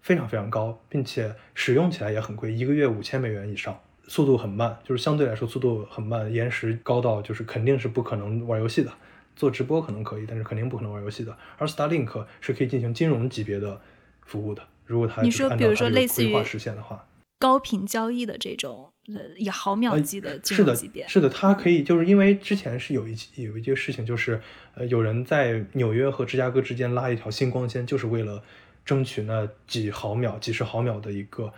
[0.00, 8.90] 非常非常高，并且使用起来也很贵，一个月五千美元以上，速度很慢，就是相对来说速度很慢，延时高到就是肯定是不可能玩游戏的。
[9.36, 11.36] 做直播可能可以，但是肯定不可能玩游戏的。
[11.58, 13.80] 而 Starlink 是可以进行金融级别的
[14.22, 14.62] 服务的。
[14.86, 17.06] 如果它你说，比如说类似于实现的话，
[17.38, 24.40] 高频交易的这种，呃，以毫秒级的金融级别，是的，它可以，就是因为之前是有一有一件事情，就是
[24.74, 28.42] 呃，有人在纽约和芝加哥之间拉一条新光纤，就是为了
[28.84, 31.52] 争取那几毫秒、几十毫秒的一个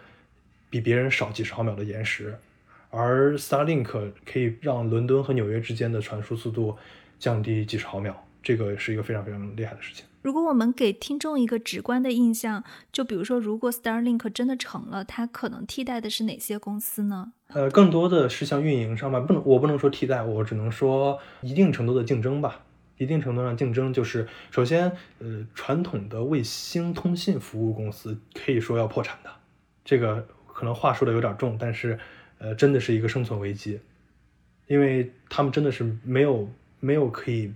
[0.70, 2.38] 比别人少几十毫秒的延时，
[2.90, 6.76] 而 Starlink 可以让伦敦和纽约之间的传输速度
[7.24, 10.04] 降低几十毫秒，这个是一个非常非常厉害的事情。
[10.20, 17.32] 如果我们给听众一个直观的印象，就比如说，如果 Starlink 真的成了，它可能替代的是哪些公司呢？
[17.48, 22.60] 呃，更多的是像运营上吧，不能，我不能说替代，我只能说一定程度的竞争吧。
[22.98, 29.30] 一定程度上竞争就是，首先，呃，传统的卫星通信服务公司可以说要破产的，
[29.82, 31.98] 这个可能话说的有点重，但是，
[32.36, 33.80] 呃，真的是一个生存危机，
[34.68, 36.48] 因为他们真的是没有
[36.84, 37.52] 没有可以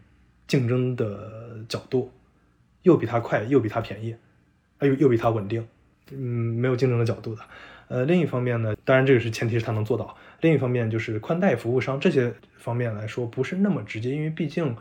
[0.46, 2.10] 竞争的角度。
[2.82, 4.14] 又比它快，又比它便宜，
[4.80, 5.66] 又又比它稳定，
[6.10, 7.42] 嗯，没有竞争的角度的。
[7.88, 10.16] 呃，另一方面呢，当然这个是前提是它能做到。
[10.40, 14.74] 另一方面就是宽带服务商这些方面来说不是那么直接，因为毕竟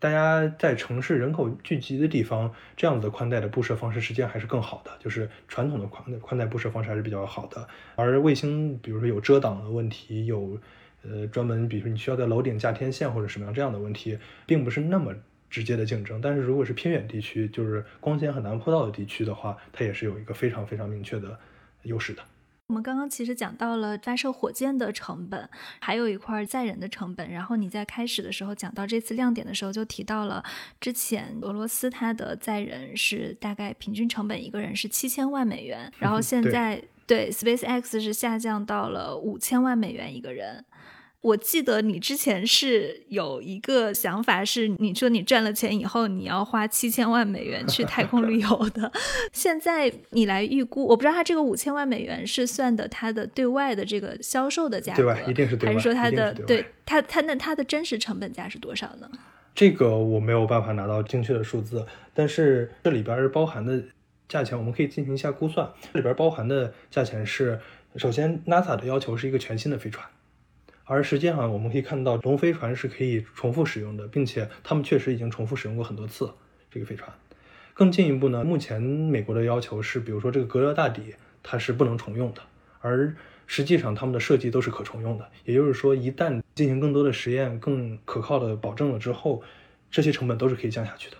[0.00, 7.66] 大家在城市人口聚集的地方，这样子的宽带的布设方式实际上还是更好的，就是传统的宽宽带布设方式还是比较好的。
[7.94, 10.58] 而卫星，比如说有遮挡的问题，有
[11.02, 15.14] 呃专门，比如说你需要在楼顶架天线或者什么样这样的问题，并不是那么。
[15.50, 21.36] 直接的竞争，但是如果是偏远地区，就是光纤很难铺到的地区的话，它也是有一个非常非常明确的
[21.82, 22.22] 优势的。
[22.68, 27.28] 我们刚刚其实讲到了发射火箭的成本，还有一块载人的成本。
[27.28, 30.44] 然后你在开始的时候讲到这次亮点的时候，就提到了
[30.80, 40.64] 之前俄罗斯它的载人是大概平均成本一个人是七千万美元，然后现在对 SpaceX 是下降到了五千万美元一个人。
[41.22, 48.92] 我记得你之前是有一个想法，是你说你赚了钱以后，你要花七千万美元去太空旅游的。
[49.34, 59.10] 现在你来预估，我不知道他这个五千万美元是算的他的对外的这个销售的价格，对外一定是对外，还是说他的对他他那他的真实成本价是多少呢？
[59.52, 63.82] 这个我没有办法拿到精确的数字，但是这里边包含的
[64.30, 65.68] 价钱我们可以进行一下估算。
[65.92, 67.58] 这里边包含的价钱是，
[67.96, 70.08] 首先 NASA 的要求是一个全新的飞船。
[70.84, 76.32] 而实际上，我们可以看到龙飞船是可以重复使用的，并且他们确实已经重复使用过很多次
[76.70, 77.12] 这个飞船。
[77.74, 82.42] 更进一步呢，目前美国的要求是，比如说这个隔热大底它是不能重用的，
[82.80, 83.14] 而
[83.46, 85.28] 实际上他们的设计都是可重用的。
[85.44, 89.42] 也就是说，一旦进行更多的实验、更可靠的保证了之后，
[89.90, 91.16] 这些成本都是可以降下去的。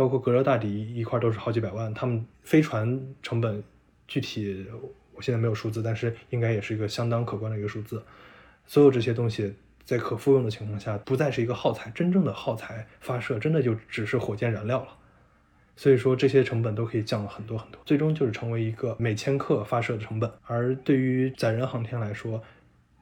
[0.00, 3.62] 包括隔热大底一块都是好几百万，他们飞船成本
[4.08, 4.66] 具体
[5.12, 8.02] 我现在没有数字，但是应该也是一个相当可观的一个数字。
[8.66, 14.96] 所有这些东西在可复用的情况下，不再是一个耗材，真正的耗材发射真的就只是火箭燃料了。
[15.76, 20.32] 所以说这些成本都可以降了很多很多，最终就是成为一个每千克发射的成本。
[20.46, 22.42] 而对于载人航天来说，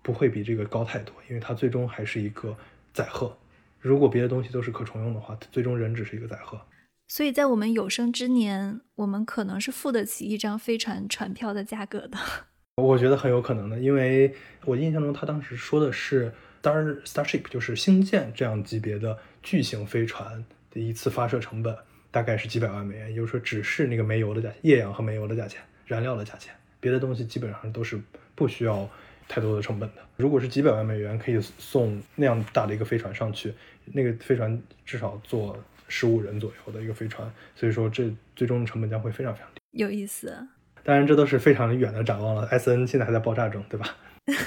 [0.02, 2.56] 不会比这个高太多，因为它最终还是一个
[2.92, 3.32] 载荷。
[3.78, 6.60] 如果别的东西都是可重用的话，最终人只是一个载荷。
[7.10, 12.18] 所以在我们有生之年，我们可能是付得起一张飞船船票的价格的。
[12.76, 14.34] 我觉得很有可能的，因为
[14.66, 16.30] 我印象中他当时说的是
[16.62, 21.74] Star Starship，就是星舰这样级别的巨型飞船的一次发射成本
[22.10, 27.98] 大概是几百万美元，也就是说只是那个煤油的价钱、液氧和煤油的价钱、燃料的价钱，别的东西基本上都是
[28.34, 28.86] 不需要
[29.26, 30.02] 太多的成本的。
[30.16, 33.54] 如果是几百万美元可以送那样大的一个飞船上去，
[33.86, 35.58] 那个飞船至少坐
[35.88, 39.60] 十五人左右的一个飞船，所以说这最终的成本将会非常非常低。
[39.72, 40.46] 有意思。
[40.84, 42.46] 当然，这都是非常远的展望了。
[42.46, 43.96] S N 现在还在爆炸中，对吧？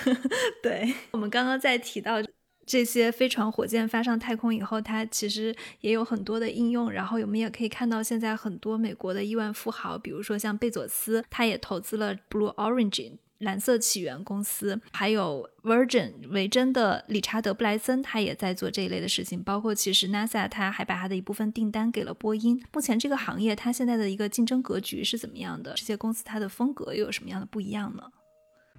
[0.63, 2.17] 对我们刚刚在提到
[2.65, 6.89] 这些飞船、火箭发上太空以后，它其实也有很多的应用。
[6.89, 13.17] 然后我们也可以看到，现在很多美国的亿万富豪，比如说像贝佐斯，他也投资了 Blue Origin。
[13.41, 19.43] 蓝色起源公司，还有 Virgin 维珍的理查德布莱森，他也在做这一类的事情。
[19.43, 22.63] 包括其实 NASA 他还把他的一部分订单给了波音。
[22.71, 25.73] 目前这个行业它现在的一个竞争格局是怎么样的？
[25.75, 28.03] 这些公司它的风格又有什么样的不一样呢？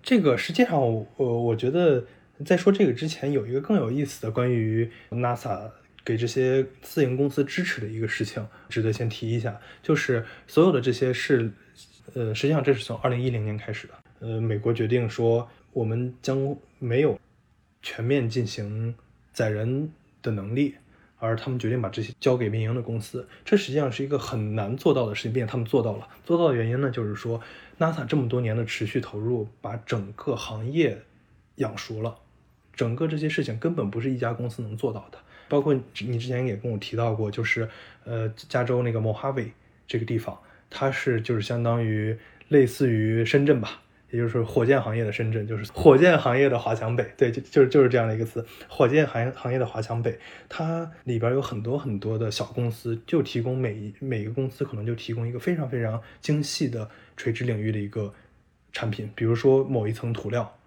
[0.03, 2.05] 这个实际上，我我觉得
[2.45, 5.71] 在说这个之前，有一个更有意思的关于 NASA
[6.05, 11.53] 给这些私营公司支持的一个事情，值得先提一下，就是所有的这些是，
[12.15, 13.95] 呃，实际上这是从二零一零年开始的。
[14.23, 17.19] 呃，美国决定说，我们将没有
[17.83, 18.95] 全面进行
[19.33, 20.77] 载人的能力，
[21.19, 23.29] 而他们决定把这些交给民营的公司。
[23.45, 26.09] 这实际上是一个很难做到的事情，并且他们做到了。
[26.25, 27.41] 做到的原因呢，就是说
[27.81, 31.03] ，NASA 这么多年的持续投入，把整个行业
[31.57, 32.17] 养熟了。
[32.73, 35.19] 整个这些事情根本不是一家公司能做到的。
[35.49, 37.69] 包括你之前也跟我提到过，就是
[38.05, 39.51] 呃，加州那个 Mojave
[39.89, 40.39] 这个地方，
[40.71, 42.17] 它是就是相当于
[42.49, 43.82] 类似于深圳吧。
[44.13, 50.19] 也就是火箭行业的深圳，就是火箭行业的华强北，对，就就是就是这样的一个词，火箭行行业的华强北，
[50.51, 58.13] 它里边有很多很多的小公司，就提供每一每一个公司可能就提供一个非常非常精细的垂直领域的一个
[58.71, 60.59] 产品，比如说某一层涂料，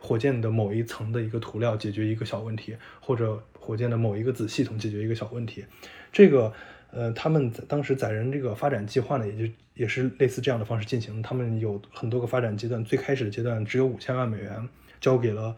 [0.00, 5.64] 火箭的某一层的一个涂料解决一个小问题，或者火箭的某一个子系统解决一个小问题。
[6.12, 6.52] 这个，
[6.94, 11.20] 呃，他们当时载人这个发展计划呢，也就也是类似这样的方式进行。
[11.20, 14.68] 他们有很多个发展阶段，最开始的阶段只有五千万美元，
[15.00, 15.56] 交给了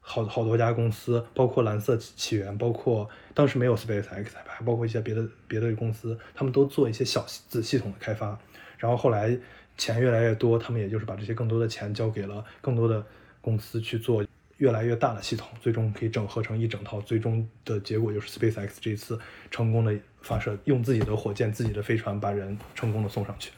[0.00, 8.38] 好好多家公司，包括蓝色起源，包括当时没有 SpaceX，还包括一些别的别的公司，他们都做一些小子系统的开发。
[8.76, 9.36] 然后后来
[9.78, 13.02] 钱越来越多，他们也就是把这些更多的钱交给了更多的
[13.40, 14.22] 公司去做
[14.58, 17.00] 越来越大的系统，最终可以整合成一整套。
[17.00, 19.18] 最终的结果就是 SpaceX 这次
[19.50, 23.50] 成功的发射，用自己的火箭、自己的飞船把人成功的送上去。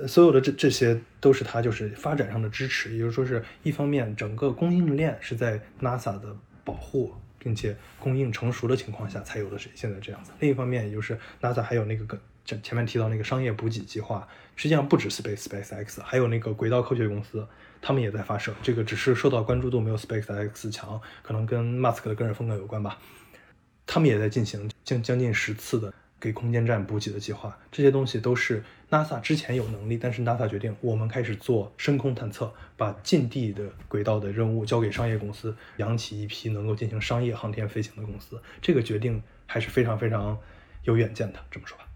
[0.00, 7.12] 呃，所有的这这些都是它就是发展上的支持，也就是说是一方面整个供应链是在 NASA 的保护。
[7.42, 10.30] 并且供应成熟的情况下，才有的是现在这样子。
[10.40, 17.48] 另一方面，也就是 NASA 还有那个跟前前面提到那个商业补给计划，实际上不止 Space SpaceX，还有那个轨道科学公司，
[17.80, 18.54] 他们也在发射。
[18.62, 22.98] 这个只是受到关注度没有 SpaceX 强，可能跟 Musk 的个人风格有关吧。
[23.92, 25.92] 他们也在进行将将近十次的。
[26.20, 38.38] 给空间站补给的计划，这些东西都是 NASA 之前有能力，但是 NASA 决定我们开始做深空探测，把近地的轨道的任务交给商业公司，养起一批能够进行商业航天飞行的公司。
[38.60, 40.38] 这个决定还是非常非常
[40.84, 41.89] 有远见的，这么说吧。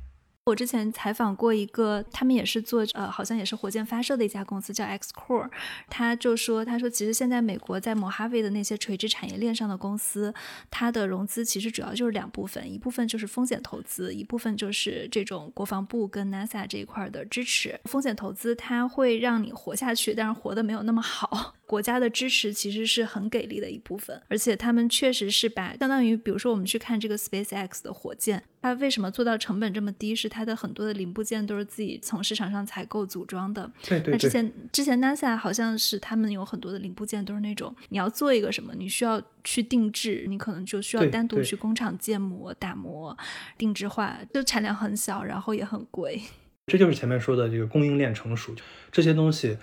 [0.46, 5.48] 我之前采访过一个，他们也是做呃，好像也是火箭发射的一家公司，叫 X Core。
[5.88, 10.34] 他就说，他说其实现在美国在摩哈维的那些垂直产业链上的公司，
[10.70, 17.80] 它的融资其实主要就是两部分，一部分就是风险投资，一部分就是这种国防部跟 NASA 这一块的支持。
[17.84, 21.54] 风险投资它会让你活下去，但是活得没有那么好。
[21.66, 30.14] 国家的支持其实是很给力的一部分，而且他们确实是把相当于，比如说我们去看这个 SpaceX 的火箭，它为什么做到成本这么低？
[30.14, 33.70] 是它的很多的零部件都是自己从市场上采购组装的。
[33.82, 34.12] 对对。
[34.12, 43.16] 那之前之前 NASA 好像是他们有很多的零部件都是那种，你要做一个什么，你需要去定制，你可能就需要单独去工厂建模、打磨、
[43.56, 46.20] 定制化，就产量很小，然后也很贵。
[46.66, 48.54] 这就是前面说的这个供应链成熟，
[48.90, 49.56] 这些东西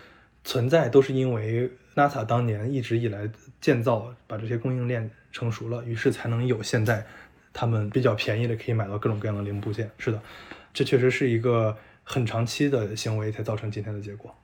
[0.44, 1.70] 存在都是因为。
[1.94, 3.30] NASA 当年一直以来
[3.60, 7.06] 建造，把这些供应链成熟了，于是才能有现在
[7.52, 9.92] 他们比较便宜的可以买到各种各样的零部件。
[9.98, 10.22] 是的，
[10.74, 14.36] 这确实是一个很长期的行为才造成今天的结果。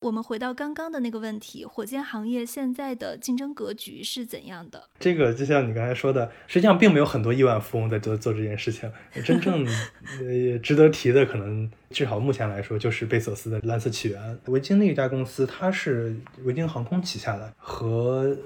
[0.00, 4.82] 我们回到刚刚的那个问题，火箭行业现在的竞争格局是怎样的？
[4.98, 8.90] 这个就像你刚才说的，实际上并没有很多亿万富翁在做做这件事情。
[9.24, 9.64] 真正
[10.18, 14.38] 呃值得提的，可能至少目前来说，就是贝索斯的蓝色起源。
[14.46, 18.36] 维京那一家公司，它是维京航空旗下的，和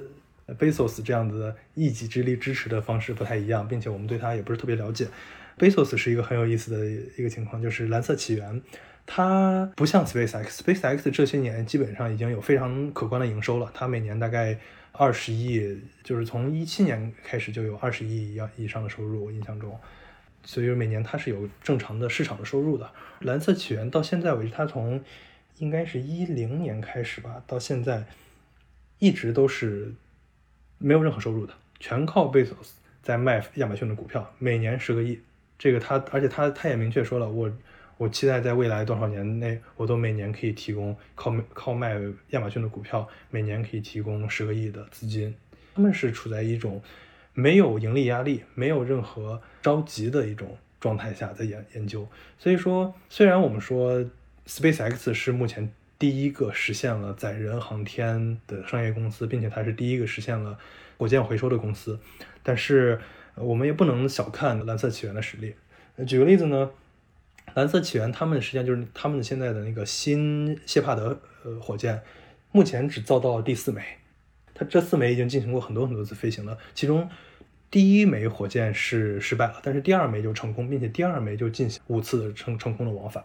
[0.59, 5.09] 贝索斯这样子的一己之力支持的方式不太一样，并且我们对它也不是特别了解。
[5.57, 8.63] 贝索斯是一个很有意思的一个情况，就是蓝色起源。
[9.07, 13.71] 它不像 SpaceX，SpaceX 这些年基本上已经有非常可观的营收了。
[13.73, 14.59] 它每年大概
[14.91, 19.79] 二十亿，就是从一七年开始就有二十亿以以上的收入，我印象中，
[20.43, 22.91] 所以每年它是有正常的市场的收入的。
[23.21, 25.01] 蓝色起源到现在为止，它从
[25.59, 28.05] 应该是一零年开始吧，到现在
[28.99, 29.95] 一直都是
[30.79, 35.21] 没有任何收入的，全靠 Bezos 在卖亚马逊的股票，每年十个亿。
[35.59, 37.51] 这个他，而且他他也明确说了，我。
[37.99, 45.35] 我期待在未来多少年内，我都每年可以提供靠靠卖亚马逊的股票，每年可以提供十个亿的资金。
[45.75, 46.83] 他们是处在一种
[47.33, 52.07] 没有盈利压力、没有任何着急的一种状态下在研研究。
[52.39, 54.05] 所以说，虽然我们说
[54.47, 60.59] SpaceX 是目前第一个实现了载人航天的商业公司，并且它是第一个实现了
[60.99, 61.99] 火箭回收的公司，
[62.43, 63.01] 但是
[63.37, 65.55] 我们也不能小看蓝色起源的实力。
[66.07, 66.71] 举个例子呢？
[67.55, 72.03] 蓝色起源，他们实际上就是他们现在的那个新谢帕德呃火箭，
[72.51, 73.81] 目前只造到了第四枚，
[74.53, 77.09] 它这四枚已经进行过很多很多次飞行了，其中
[77.71, 83.25] 第一枚火箭是失败了，但是第二枚就成功，并且第二枚就进行五次成成功的往返，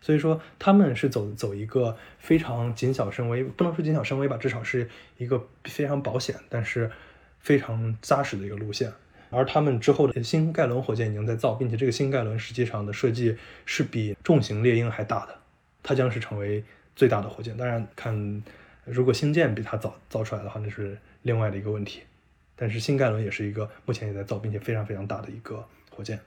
[0.00, 6.90] 所以说他们是走走一个非常谨小慎微，不能说谨小慎微吧，至少是一个非常保险，但是
[7.38, 8.92] 非常扎实的一个路线。
[9.30, 15.34] 而他们之后的新盖伦火箭已经在造，并且这个新盖伦实际上的设计是比重型猎鹰还大的，
[15.82, 16.62] 它将是成为
[16.94, 17.56] 最大的火箭。
[17.56, 18.42] 当然，看
[18.84, 22.02] 如果星舰比它早造出来的话，那是另外的一个问题。
[22.54, 26.18] 但是新盖伦也是一个目前也在造，并且非常非常大的一个火箭。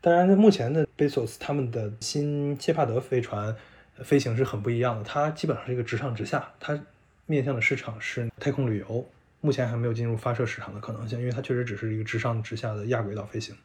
[0.00, 3.54] 当然，目前的贝索斯他们的新切帕德飞船
[4.02, 6.80] 飞行是很不一样的，它基本上是一个直上直下，它
[7.26, 9.08] 面向的市场是太空旅游。
[9.40, 13.56] 目前还没有进入发射市场的可能性，因为它确实只是一个直上直下的亚轨道飞行。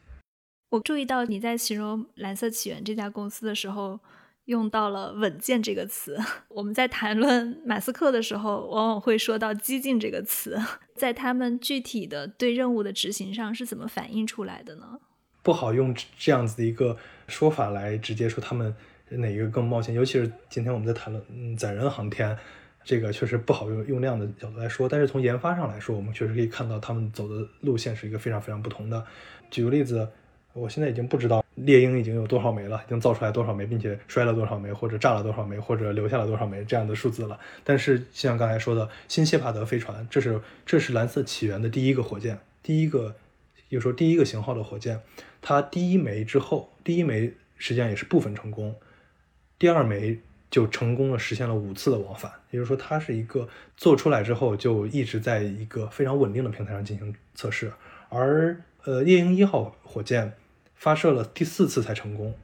[0.70, 4.00] 我注意到你在形容蓝色起源这家公司的时候，
[4.46, 6.18] 用到了“稳健”这个词。
[6.48, 10.58] 我们在谈论马斯克的时候，往往会说到“激进”这个词。
[10.96, 15.00] 在他们具体的对任务的执行上是怎么反映出来的呢？
[15.42, 16.96] 不好用这样子的一个
[17.28, 18.74] 说法来直接说他们
[19.10, 22.36] 哪一个更冒险，尤其是今天我们在谈论嗯载人航天，
[22.84, 24.88] 这个确实不好用用那样的角度来说。
[24.88, 29.04] 但是从研发上来说，我们确实可以看到他们走的路线是一个非常非常不同的。
[29.50, 30.08] 举个例子。
[30.56, 37.36] 我现在已经不知道猎鹰已经有多少枚了，已经造出来多少枚，并且摔了多少枚，或者炸了多少枚，或者留下了多少枚这样的数字了。
[37.64, 43.16] 但是像刚才说的新谢帕德飞船，这是这是蓝色起源的第一个火箭，第一个，
[43.68, 45.00] 有时候第一个型号的火箭，
[45.42, 48.76] 它第一枚之后，第一枚实际上也是部分成功，
[49.58, 50.20] 第二枚
[50.54, 57.72] 就成功了，实现了五次的往返，也就是说它是一个做出来之后就一直在一个非常稳定的平台上进行测试，
[58.08, 60.34] 而呃猎鹰一号火箭。
[60.76, 62.34] 发射了第四次才成功，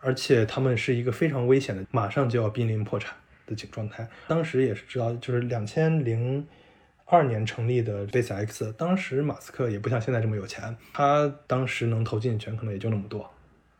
[0.00, 3.14] 而且他们是一个非常危险的，马上就要濒临破产
[3.46, 4.08] 的状态。
[4.26, 6.46] 当时也是知道，就是两千零
[7.04, 13.28] 二年成立的 SpaceX，当时马斯克也不像现在这么有钱，他当时能投进的钱可能也就那么多，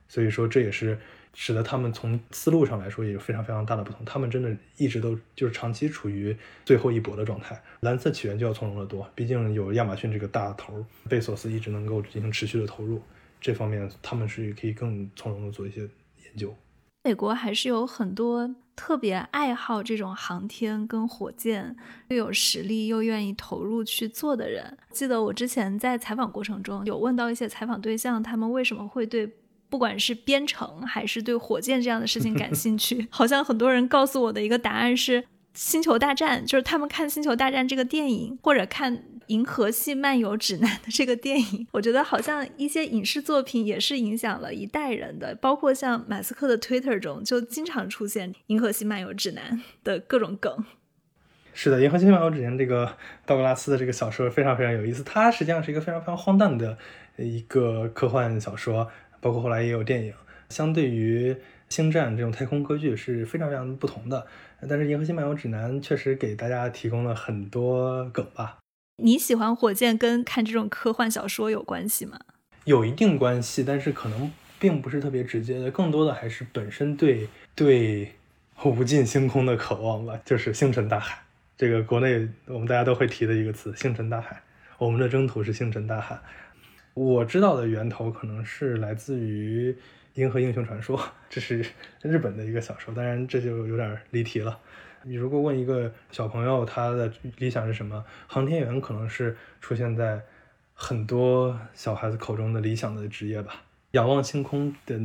[0.07, 0.99] 所以说这也是
[1.35, 4.05] 使得他们从思路上来说也有非常非常大的不同。
[4.05, 7.61] 他们真的一直都就是长期处于最后一搏的状态。
[7.81, 13.03] 蓝色起源就要从容的多，毕竟有亚马逊这个大头贝索斯一直能够进行持续的投入。
[13.41, 16.55] 这方面他们是可以更从容的做一些研究。
[17.03, 21.77] 美国还是有很多特别爱好这种航天跟火箭，
[22.09, 24.79] 又有实力又愿意投入去做的人。
[24.89, 29.31] 记得我之前在采访过程中有问到一些采访对象，他们为什么会对
[29.75, 33.05] 不管是编程还是对火箭这样的事情感兴趣？
[33.11, 35.21] 好像很多人告诉我的一个答案是
[35.53, 38.97] 《星球大战》，就是他们看《星球大战》这个电影或者看。
[39.29, 50.63] 《银河系漫游指南》的这个电影，我觉得好像一些影视作品也是影响了一代人的，包括像马斯克的 Twitter 中就经常出现《银河系漫游指南》的各种梗。
[51.55, 56.77] 是的，《银河系漫游指南》这个道格拉斯的这个小说非常非常有意思，它实际上是一个非常非常荒诞的
[57.17, 58.91] 一个科幻小说，
[59.25, 60.13] 包括后来也有电影。
[60.51, 61.33] 相对于
[61.71, 64.27] 《星战》这种太空歌剧是非常非常不同的，
[64.69, 68.59] 但是《银河系漫游指南》确实给大家提供了很多梗吧。
[69.03, 72.21] 你喜欢火箭跟看这种科幻小说有关系吗？
[72.65, 78.13] 有一定关系，但是可能并不是特别直接的，更多的还是本身对对
[78.63, 81.19] 无尽星空的渴望吧，就是星辰大海。
[81.57, 84.43] 这个国内我们大家都会提的一个词“星辰大海”，
[84.77, 86.21] 我们的征途是星辰大海。
[86.95, 89.73] 我知道的源头可能是来自于
[90.15, 90.97] 《银河英雄传说》，
[91.29, 91.65] 这是
[92.03, 94.59] 日本的一个小说，当然这就有点离题了。
[95.03, 100.23] 你如果问一个小朋友他的理想是什么，航天员可能是出现在
[100.73, 103.63] 很多小孩子口中的理想的职业吧。
[103.91, 104.99] 仰望星空的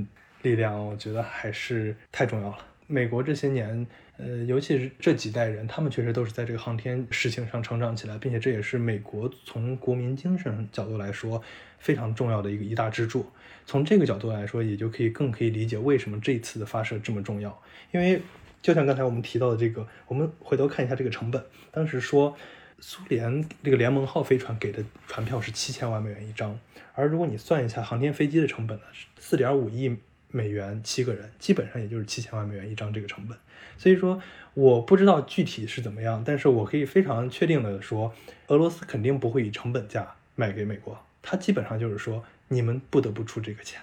[0.43, 2.57] 力量，我觉得还是太重要了。
[2.87, 3.85] 美国这些年，
[4.19, 11.41] 呃，尤其是这几代人，他们确实都是在这个航天事情上成长起来，并且这也是美国从国民精神角度来说
[11.79, 13.25] 非常重要的一个一大支柱。
[13.65, 17.59] 从这个角度来说，也就可以更可以理解为什么这次的发射这么重要，
[17.91, 18.21] 因为。
[18.61, 21.41] 就像刚才我们提到的这个，我们回头看一下这个成本。
[21.71, 22.35] 当时说，
[22.81, 26.59] 苏联这个联盟号飞船给的船票是七千万美元一张，
[26.93, 28.83] 而如果你算一下航天飞机的成本呢，
[29.17, 29.95] 四点五亿
[30.31, 33.37] 美元七个人，基本上也就是七千万美元一张这个成本。
[33.77, 34.21] 所以说，
[34.53, 38.13] 我不知道具体是怎么样，但是我可以非常确定的说，
[38.47, 43.81] 俄罗斯肯定不会以成本价卖给美国，它基本上就是说，你们不得不出这个钱。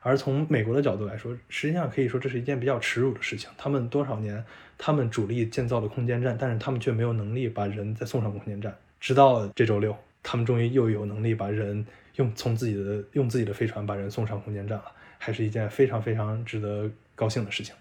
[0.00, 3.48] 而从美国的角度来说，实际上可以说这是一件比较耻辱的事情。
[3.56, 4.44] 他们多少年，
[4.76, 8.76] 他们主力建造了空间站，但是他们却没有能力把人再送上空间站。
[9.00, 14.84] 直到这周六，他们终于又有能力把人用从自己的用自己的飞船把人送上空间站了，
[15.24, 17.72] 还是一件非常非常值得高兴的事情。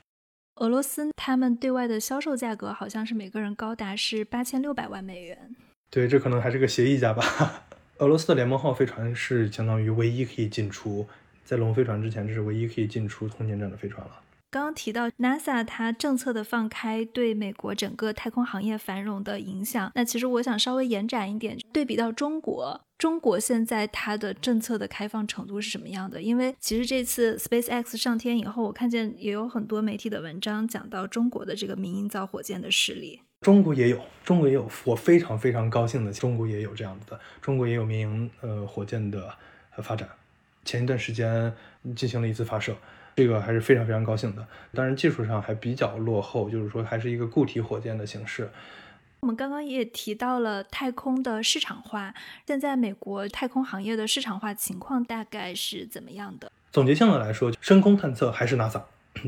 [0.57, 5.55] 俄罗斯他们对外的销售价格好像是每个人高达是八千六百万美元。
[5.89, 7.23] 对，这可能还是个协议价吧。
[7.97, 11.07] 俄罗斯的联盟号飞船是相当于唯一可以进出。
[11.43, 14.21] 在龙飞船之前，这是唯一可以进出空间站的飞船了。
[14.51, 26.21] 刚刚提到 NASA 它政策的放开对美国整个太空行业繁荣的影响，那其实我想稍微延展一点，对比到中国，中国现在它的政策的开放程度是什么样的？
[26.21, 33.21] 因为其实这次 SpaceX 上天以后，我看见也有很多媒体的文章讲到中国的这个民营造火箭的实力。
[33.39, 39.33] 中国也有，中国也有，我非常非常高兴的，中国也有这样子的，中国也有民营呃火箭的
[39.77, 40.09] 呃发展。
[40.65, 41.51] 前一段时间
[41.95, 42.75] 进行了一次发射，
[43.15, 44.47] 这个还是非常非常高兴的。
[44.73, 48.49] 当然技术上还比较落后，就是说还是一个固体火箭的形式。
[49.21, 52.13] 我们刚刚也提到了太空的市场化，
[52.47, 56.51] 现在美国太空行业的市场化情况大概是怎么样的？
[56.71, 58.81] 总结性的来说，深空探测还是 NASA，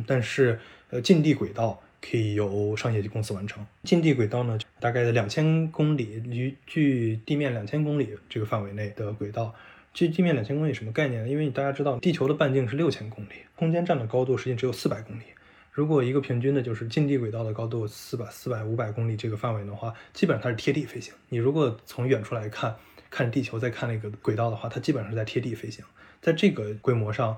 [0.08, 0.60] 但是
[0.90, 3.64] 呃近地轨道可以由商业公司完成。
[3.84, 9.54] 近地轨道呢，大概在两千公里，离距地面两千公里这个范围内的轨道。
[9.94, 11.30] 距地面两千公里什么概念呢？
[11.30, 15.24] 因为大家知道地球的半径是六千公里，空间站的高度实际只有四百公里。
[15.72, 21.14] 如果一个平均的就是近地轨道的高度四百四百五百公里这个范围的话，基本上它是贴地飞行。
[21.30, 22.76] 你如果从远处来看，
[23.10, 25.86] 看地球再看那个轨道的话，它基本上是在贴地飞行。
[26.22, 27.38] 在这个规模上，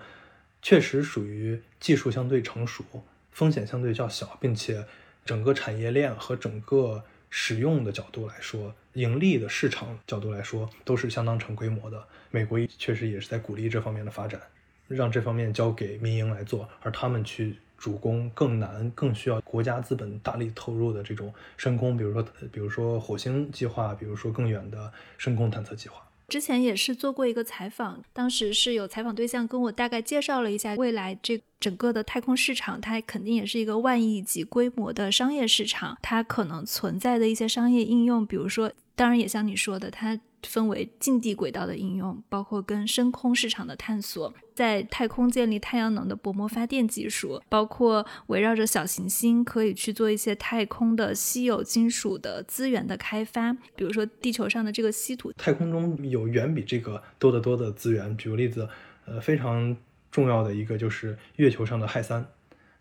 [0.61, 2.83] 确实属于技术相对成熟，
[3.31, 4.85] 风险相对较小，并且
[5.25, 7.03] 整个产业链和整个
[7.37, 12.01] 使用的角度来说，盈利的市场角度来说，都是相当成规模的。
[12.31, 14.41] 美国确实也是在鼓励这方面的发展，
[14.87, 26.04] 让这方面交给民营来做，而他们去主攻更难、更需要国家资本大力投入的这种深空，比如说，比如说火星计划，比如说更远的深空探测计划。
[26.27, 40.19] 之前也是做过一个采访，当时是有采访对象跟我大概介绍了一下未来这整个的太空市场，它肯定也是一个万亿级规模的商业市场，它可能存在的一些商业应用，比如说，当然也像你说的，它。
[40.47, 55.31] 分为近地轨道的应用，包括跟深空市场的探索，在太空建立太阳能的薄膜发电技术，包括围绕着小行星可以去做一些太空的稀有金属的资源的开发，比如说地球上的这个稀土。
[55.33, 58.67] 太空中有远比这个多得多的资源，举个例子，
[59.05, 59.75] 呃，非常
[60.11, 62.25] 重要的一个就是月球上的氦三，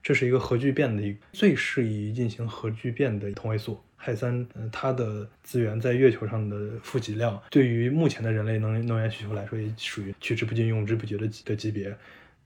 [0.03, 3.81] 这是一个核聚变的一最适宜进行核聚变的同位素。
[4.05, 11.97] 氦三，嗯，它的资源在月球上的富集量，对于目前的人类能能源需求来说，也属于取之不尽、用之不竭的的级别。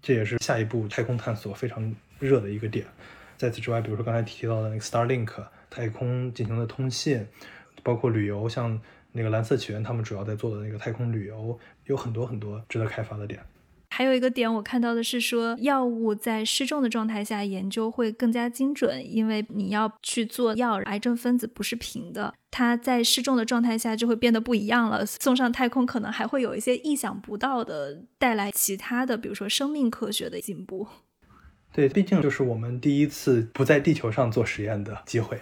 [0.01, 2.87] 这也是下一步太空探索非常热的一个点。
[3.37, 5.29] 在此之外，比如说刚才提到的那个 Starlink
[5.69, 7.27] 太空进行的通信，
[7.83, 8.81] 包括旅游，像
[9.11, 13.41] 那个蓝色起源，他们主要在做的那个太空旅游，有很多很多值得开发的点。
[13.91, 25.05] 还有一个点，我看到的是说，药物在失重的状态下研究会更加精准，因为你要去做药，癌症分子不是平的，它在失重的状态下就会变得不一样了。
[25.05, 30.87] 送上太空可能还会有一些意想不到的，带来其他的，比如说生命科学的进步。
[31.73, 35.41] 对，毕竟就是我们第一次不在地球上做实验的机会，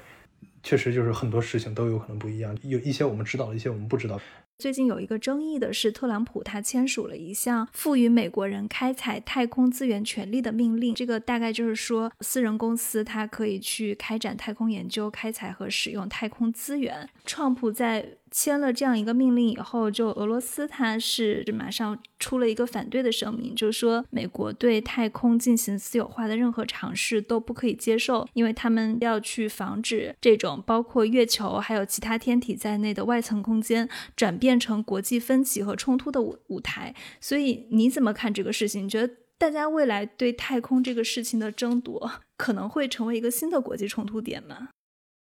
[0.63, 4.21] 确实就是很多事情都有可能不一样，有一些我们知道，一些我们不知道。
[4.59, 10.95] 最近有一个争议的是，特朗普他签署了一项赋予美国人开采太空资源权利的命令。
[10.95, 17.09] 这个大概就是说，私人公司它可以去开展太空研究、开采和使用太空资源。
[17.25, 18.17] 创普在。
[18.31, 36.95] 签了这样一个命令以后，就俄罗斯它是马上出了一个反对的声明，就是说美国对太空进行私有化的任何尝试都不可以接受，因为他们要去防止这种包括月球还有其他天体在内的外层空间转变成国际分歧和冲突的舞舞台。
[37.21, 38.85] 所以你怎么看这个事情？
[38.85, 44.69] 你觉得大家未来对太空这个事情的争夺可能会成为一个新的国际冲突点吗？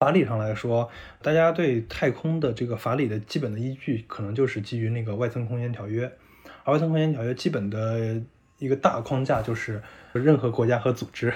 [0.06, 0.88] 法理上来说，
[1.24, 6.12] 大家对太空的这个法理的基本的依据，可能就是基于那个外层空间条约。
[6.64, 8.22] 而外层空间条约基本的
[8.60, 9.82] 一个大框架就是，
[10.14, 11.34] 任何国家和组织，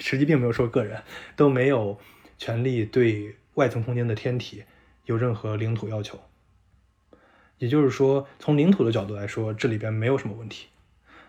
[0.00, 1.02] 实际并没有说个人，
[1.34, 1.98] 都没有
[2.36, 4.64] 权利对外层空间的天体
[5.06, 6.20] 有任何领土要求。
[7.56, 10.66] 也就是说，从领土的角度来说，这里边没有什么问题。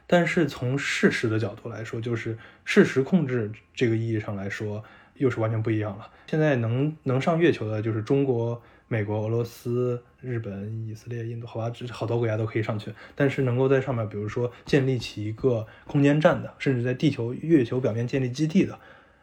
[0.08, 4.84] 但是从事实的角度来说，就是事实控制这个意义上来说。
[5.16, 6.10] 又是完全不一样了。
[6.28, 12.94] 现在能能上月球的就是中国、美国、俄罗斯、日本、以色列、印度，好吧，这好多国家都可以上去。
[13.16, 18.80] 但是能够在上面，比如说建立起一个空间站的，甚至在地球、月球表面建立基地的，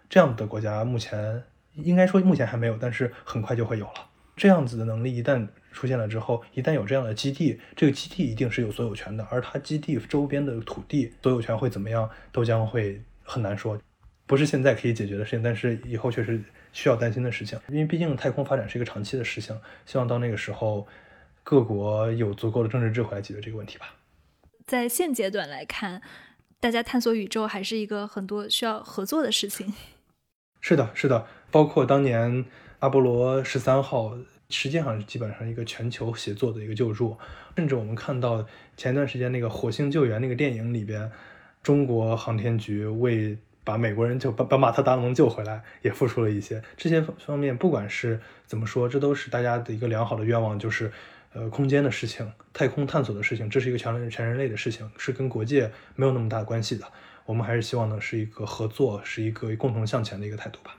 [0.09, 1.43] 这样的国家，目前
[1.75, 4.07] 应该说目前还没有，但是很快就会有了。
[4.37, 13.79] 这样子的能力一旦出现了之后，一旦有这样的基地，这个基地一定是有所有权的，而它基地周边的土地所有权会怎么样，都将会很难说。
[14.29, 16.41] 不是现在可以解决的事情，但是以后确实
[16.73, 19.59] 需要担心的事情，因为毕竟太空发展是一个长期的事情。
[19.87, 20.87] 希望到那个时候，
[21.43, 23.95] 各国有足够的政治智慧来解决这个问题吧。
[24.67, 26.03] 在现阶段来看，
[26.61, 29.73] 大家探索宇宙还是一个很多需要合作的事情。
[30.61, 32.45] 是的，是的，包括当年
[32.81, 34.19] 阿波罗十三号，
[34.51, 37.17] 实际上是基本上一个全球协作的一个救助。
[37.57, 41.11] 甚至我们看到前段时间那个火星救援那个电影里边，
[41.63, 43.39] 中国航天局为
[43.69, 47.55] 把美国人就把把马特·达蒙救回来，也付出了一些这些方面。
[47.55, 50.91] 不管是怎么说，这都是大家的一个良好的愿望，就是
[51.35, 56.87] 呃，空间的事情、太空探索的事情，这是一个全人全人类的事情，是跟国界没有那么大关系的。
[57.27, 60.75] 我们还是希望呢，是一个合作，是一个共同向前的一个态度吧。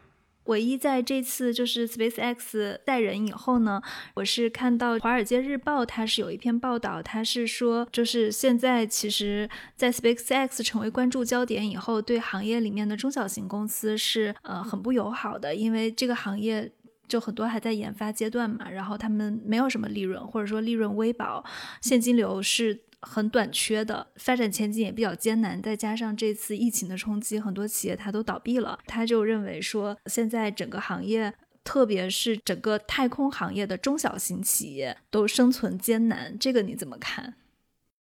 [0.50, 3.80] 唯一在这次就是 SpaceX 带人以后呢，
[4.16, 16.72] 我是看到《华尔街日报》它是有一篇报道，它是说就是现在其实，在 SpaceX 成为关注焦点以后，对行业里面的中小型公司是呃很不友好的，因为这个行业
[17.10, 21.44] 就很多还在研发阶段嘛，然后他们没有什么利润，或者说利润微薄，
[21.82, 22.84] 现金流是。
[23.02, 28.78] 很短缺的，发展前景也比较艰难，再加上这次疫情的冲击，很多企业它都倒闭了。
[28.86, 31.34] 他就认为说，现在整个行业，
[31.64, 36.36] 特别是整个太空行业的中小型企业都生存艰难。
[36.38, 37.36] 这个你怎么看？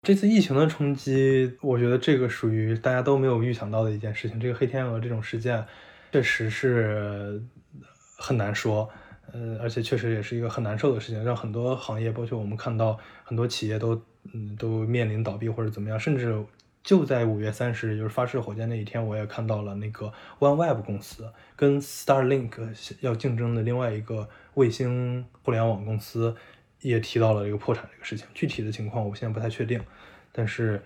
[0.05, 4.39] 这次疫情的冲击，我觉得这个属于大家都没有预想到的一件事情。
[4.39, 5.67] 这个黑天鹅这种事件，
[6.13, 7.43] 确实是
[8.17, 8.89] 很难说。
[9.33, 14.01] 呃，而且确实也是一个很难受的事情，让很多行业，包括我们看到很多企业都。
[14.33, 16.43] 嗯，都面临倒闭或者怎么样，甚至
[16.83, 26.35] 就在五月三十日，就是发射火箭那一天，我也看到了那个 OneWeb 公司跟 Starlink 要竞争的另外一个卫星互联网公司
[26.81, 28.27] 也提到了这个破产这个事情。
[28.33, 29.79] 具体的情况我现在不太确定，
[30.33, 30.83] 但是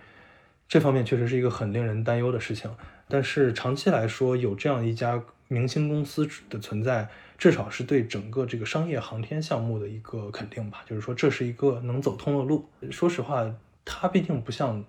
[0.67, 2.69] 这方面确实是一个很令人担忧的事情。
[3.07, 7.09] 但是长期来说，有这样一家明星公司的存在。
[7.37, 12.67] 至少是对整个这个商业航天项目的一个肯定吧，就是说这是一个能走通的路。
[12.91, 13.49] 说实话，
[13.85, 14.83] 它毕竟不像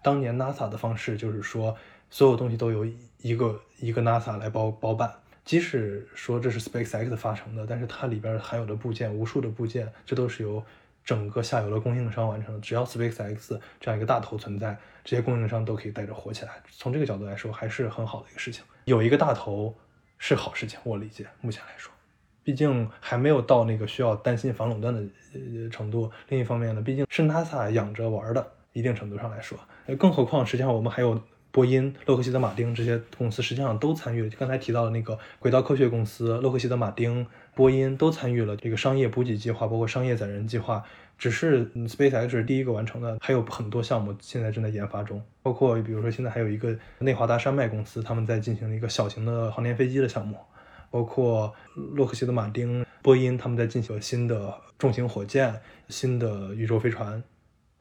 [0.00, 1.76] 当年 NASA 的方式，就是说
[2.08, 2.86] 所有东西都由
[3.20, 5.12] 一个一个 NASA 来包包办。
[5.44, 10.62] 即使说这是 SpaceX 发成的，但是它里边含有的部件，无数的部件，这都是由
[11.04, 12.60] 整个下游的供应商完成的。
[12.60, 16.62] 只要 SpaceX 这样一个大头存在，这些供应商都可以带着火起来。
[16.70, 18.62] 从这个角度来说，还是很好的一个事情。
[18.84, 19.74] 有一个大头。
[20.18, 21.26] 是好事情，我理解。
[21.40, 21.92] 目前来说，
[22.42, 25.00] 毕竟还没有到那个需要担心反垄断的
[25.32, 26.10] 呃程度。
[26.28, 29.58] 另一方面呢，毕竟是 NASA 养着玩的，一定程度上来说，
[29.98, 34.30] 更何况实际上我们还有波音、洛克希德马丁这些公司，实际上都参与了。
[34.38, 40.84] 刚才提到的那个轨道科学公司、洛克希德马丁、波音都参与了这个商业补给计划，包括商业载人计划。
[41.18, 50.38] 只是 SpaceX 是第一个完成的，还有很多项目现在正在研发中，包括比如说现在还有一个内华达山脉公司，他们在进行一个小型的航天飞机的项目，
[50.90, 57.20] 包括洛克希德马丁、波音他们在进行新的重型火箭、新的宇宙飞船，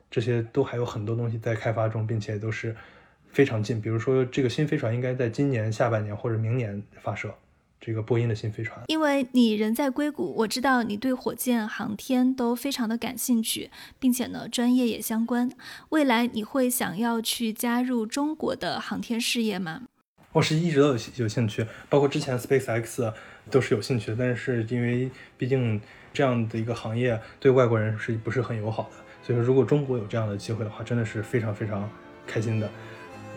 [0.10, 2.76] 这些都还有很多东西在开发中，并且都是
[3.28, 3.80] 非常近。
[3.80, 7.32] 比如说这个新飞船应该在今年下半年或者明年发射。
[7.80, 13.70] 这个波音的新飞船，因为你人在硅谷，我知道你对火箭航天都非常的感兴趣，
[14.00, 15.52] 并且呢，专业也相关。
[15.90, 19.84] 未来你会想要去加入中国的航天事业吗？
[20.34, 23.14] 我是一直都有有兴趣，包括之前 SpaceX
[23.50, 25.80] 都是有兴趣的，但是因为毕竟
[26.14, 31.90] 这样的一个行业对外国人是不是很友好的，所以说如果中国有这样的机会的话，真的是非常非常
[32.26, 32.70] 开心的。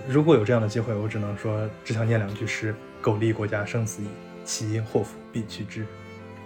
[0.09, 4.07] 如果有这样的机会，我只能说只想念两句诗：苟利国家生死以。
[4.51, 5.86] 其因祸福必趋之，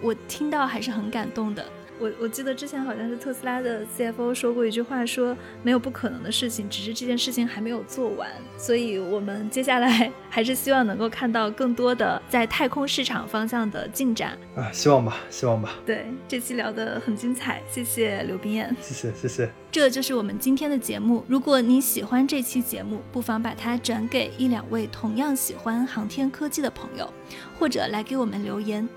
[0.03, 1.65] 我听到还是很感动的。
[2.01, 8.29] 我我记得之前好像是特斯拉的 CFO 说过一句话，说没有不可能的事情，只是这件事情还没有做完。
[8.59, 14.71] 所以，我们接下来 还是希望能够看到更多的在太空市场方向的进展啊！
[14.73, 15.77] 希望吧，希望吧。
[15.87, 19.51] 对，这期聊得很精彩，谢谢刘冰燕，谢谢谢谢。
[19.71, 21.25] 这就是我们今天的节目。
[21.29, 27.13] 如果你喜欢这期节目，不妨把它转给一两位同样喜欢航天科技的朋友，
[27.59, 28.89] 或者来给我们留言。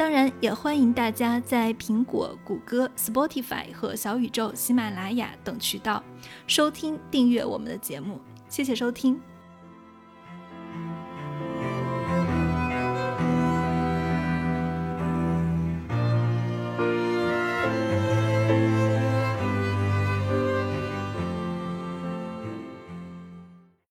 [0.00, 6.02] 当然，也欢迎大家在苹果、谷歌、Spotify 和小宇宙、喜马拉雅等渠道
[6.46, 8.18] 收听、订阅我们的节目。
[8.48, 9.20] 谢谢收听。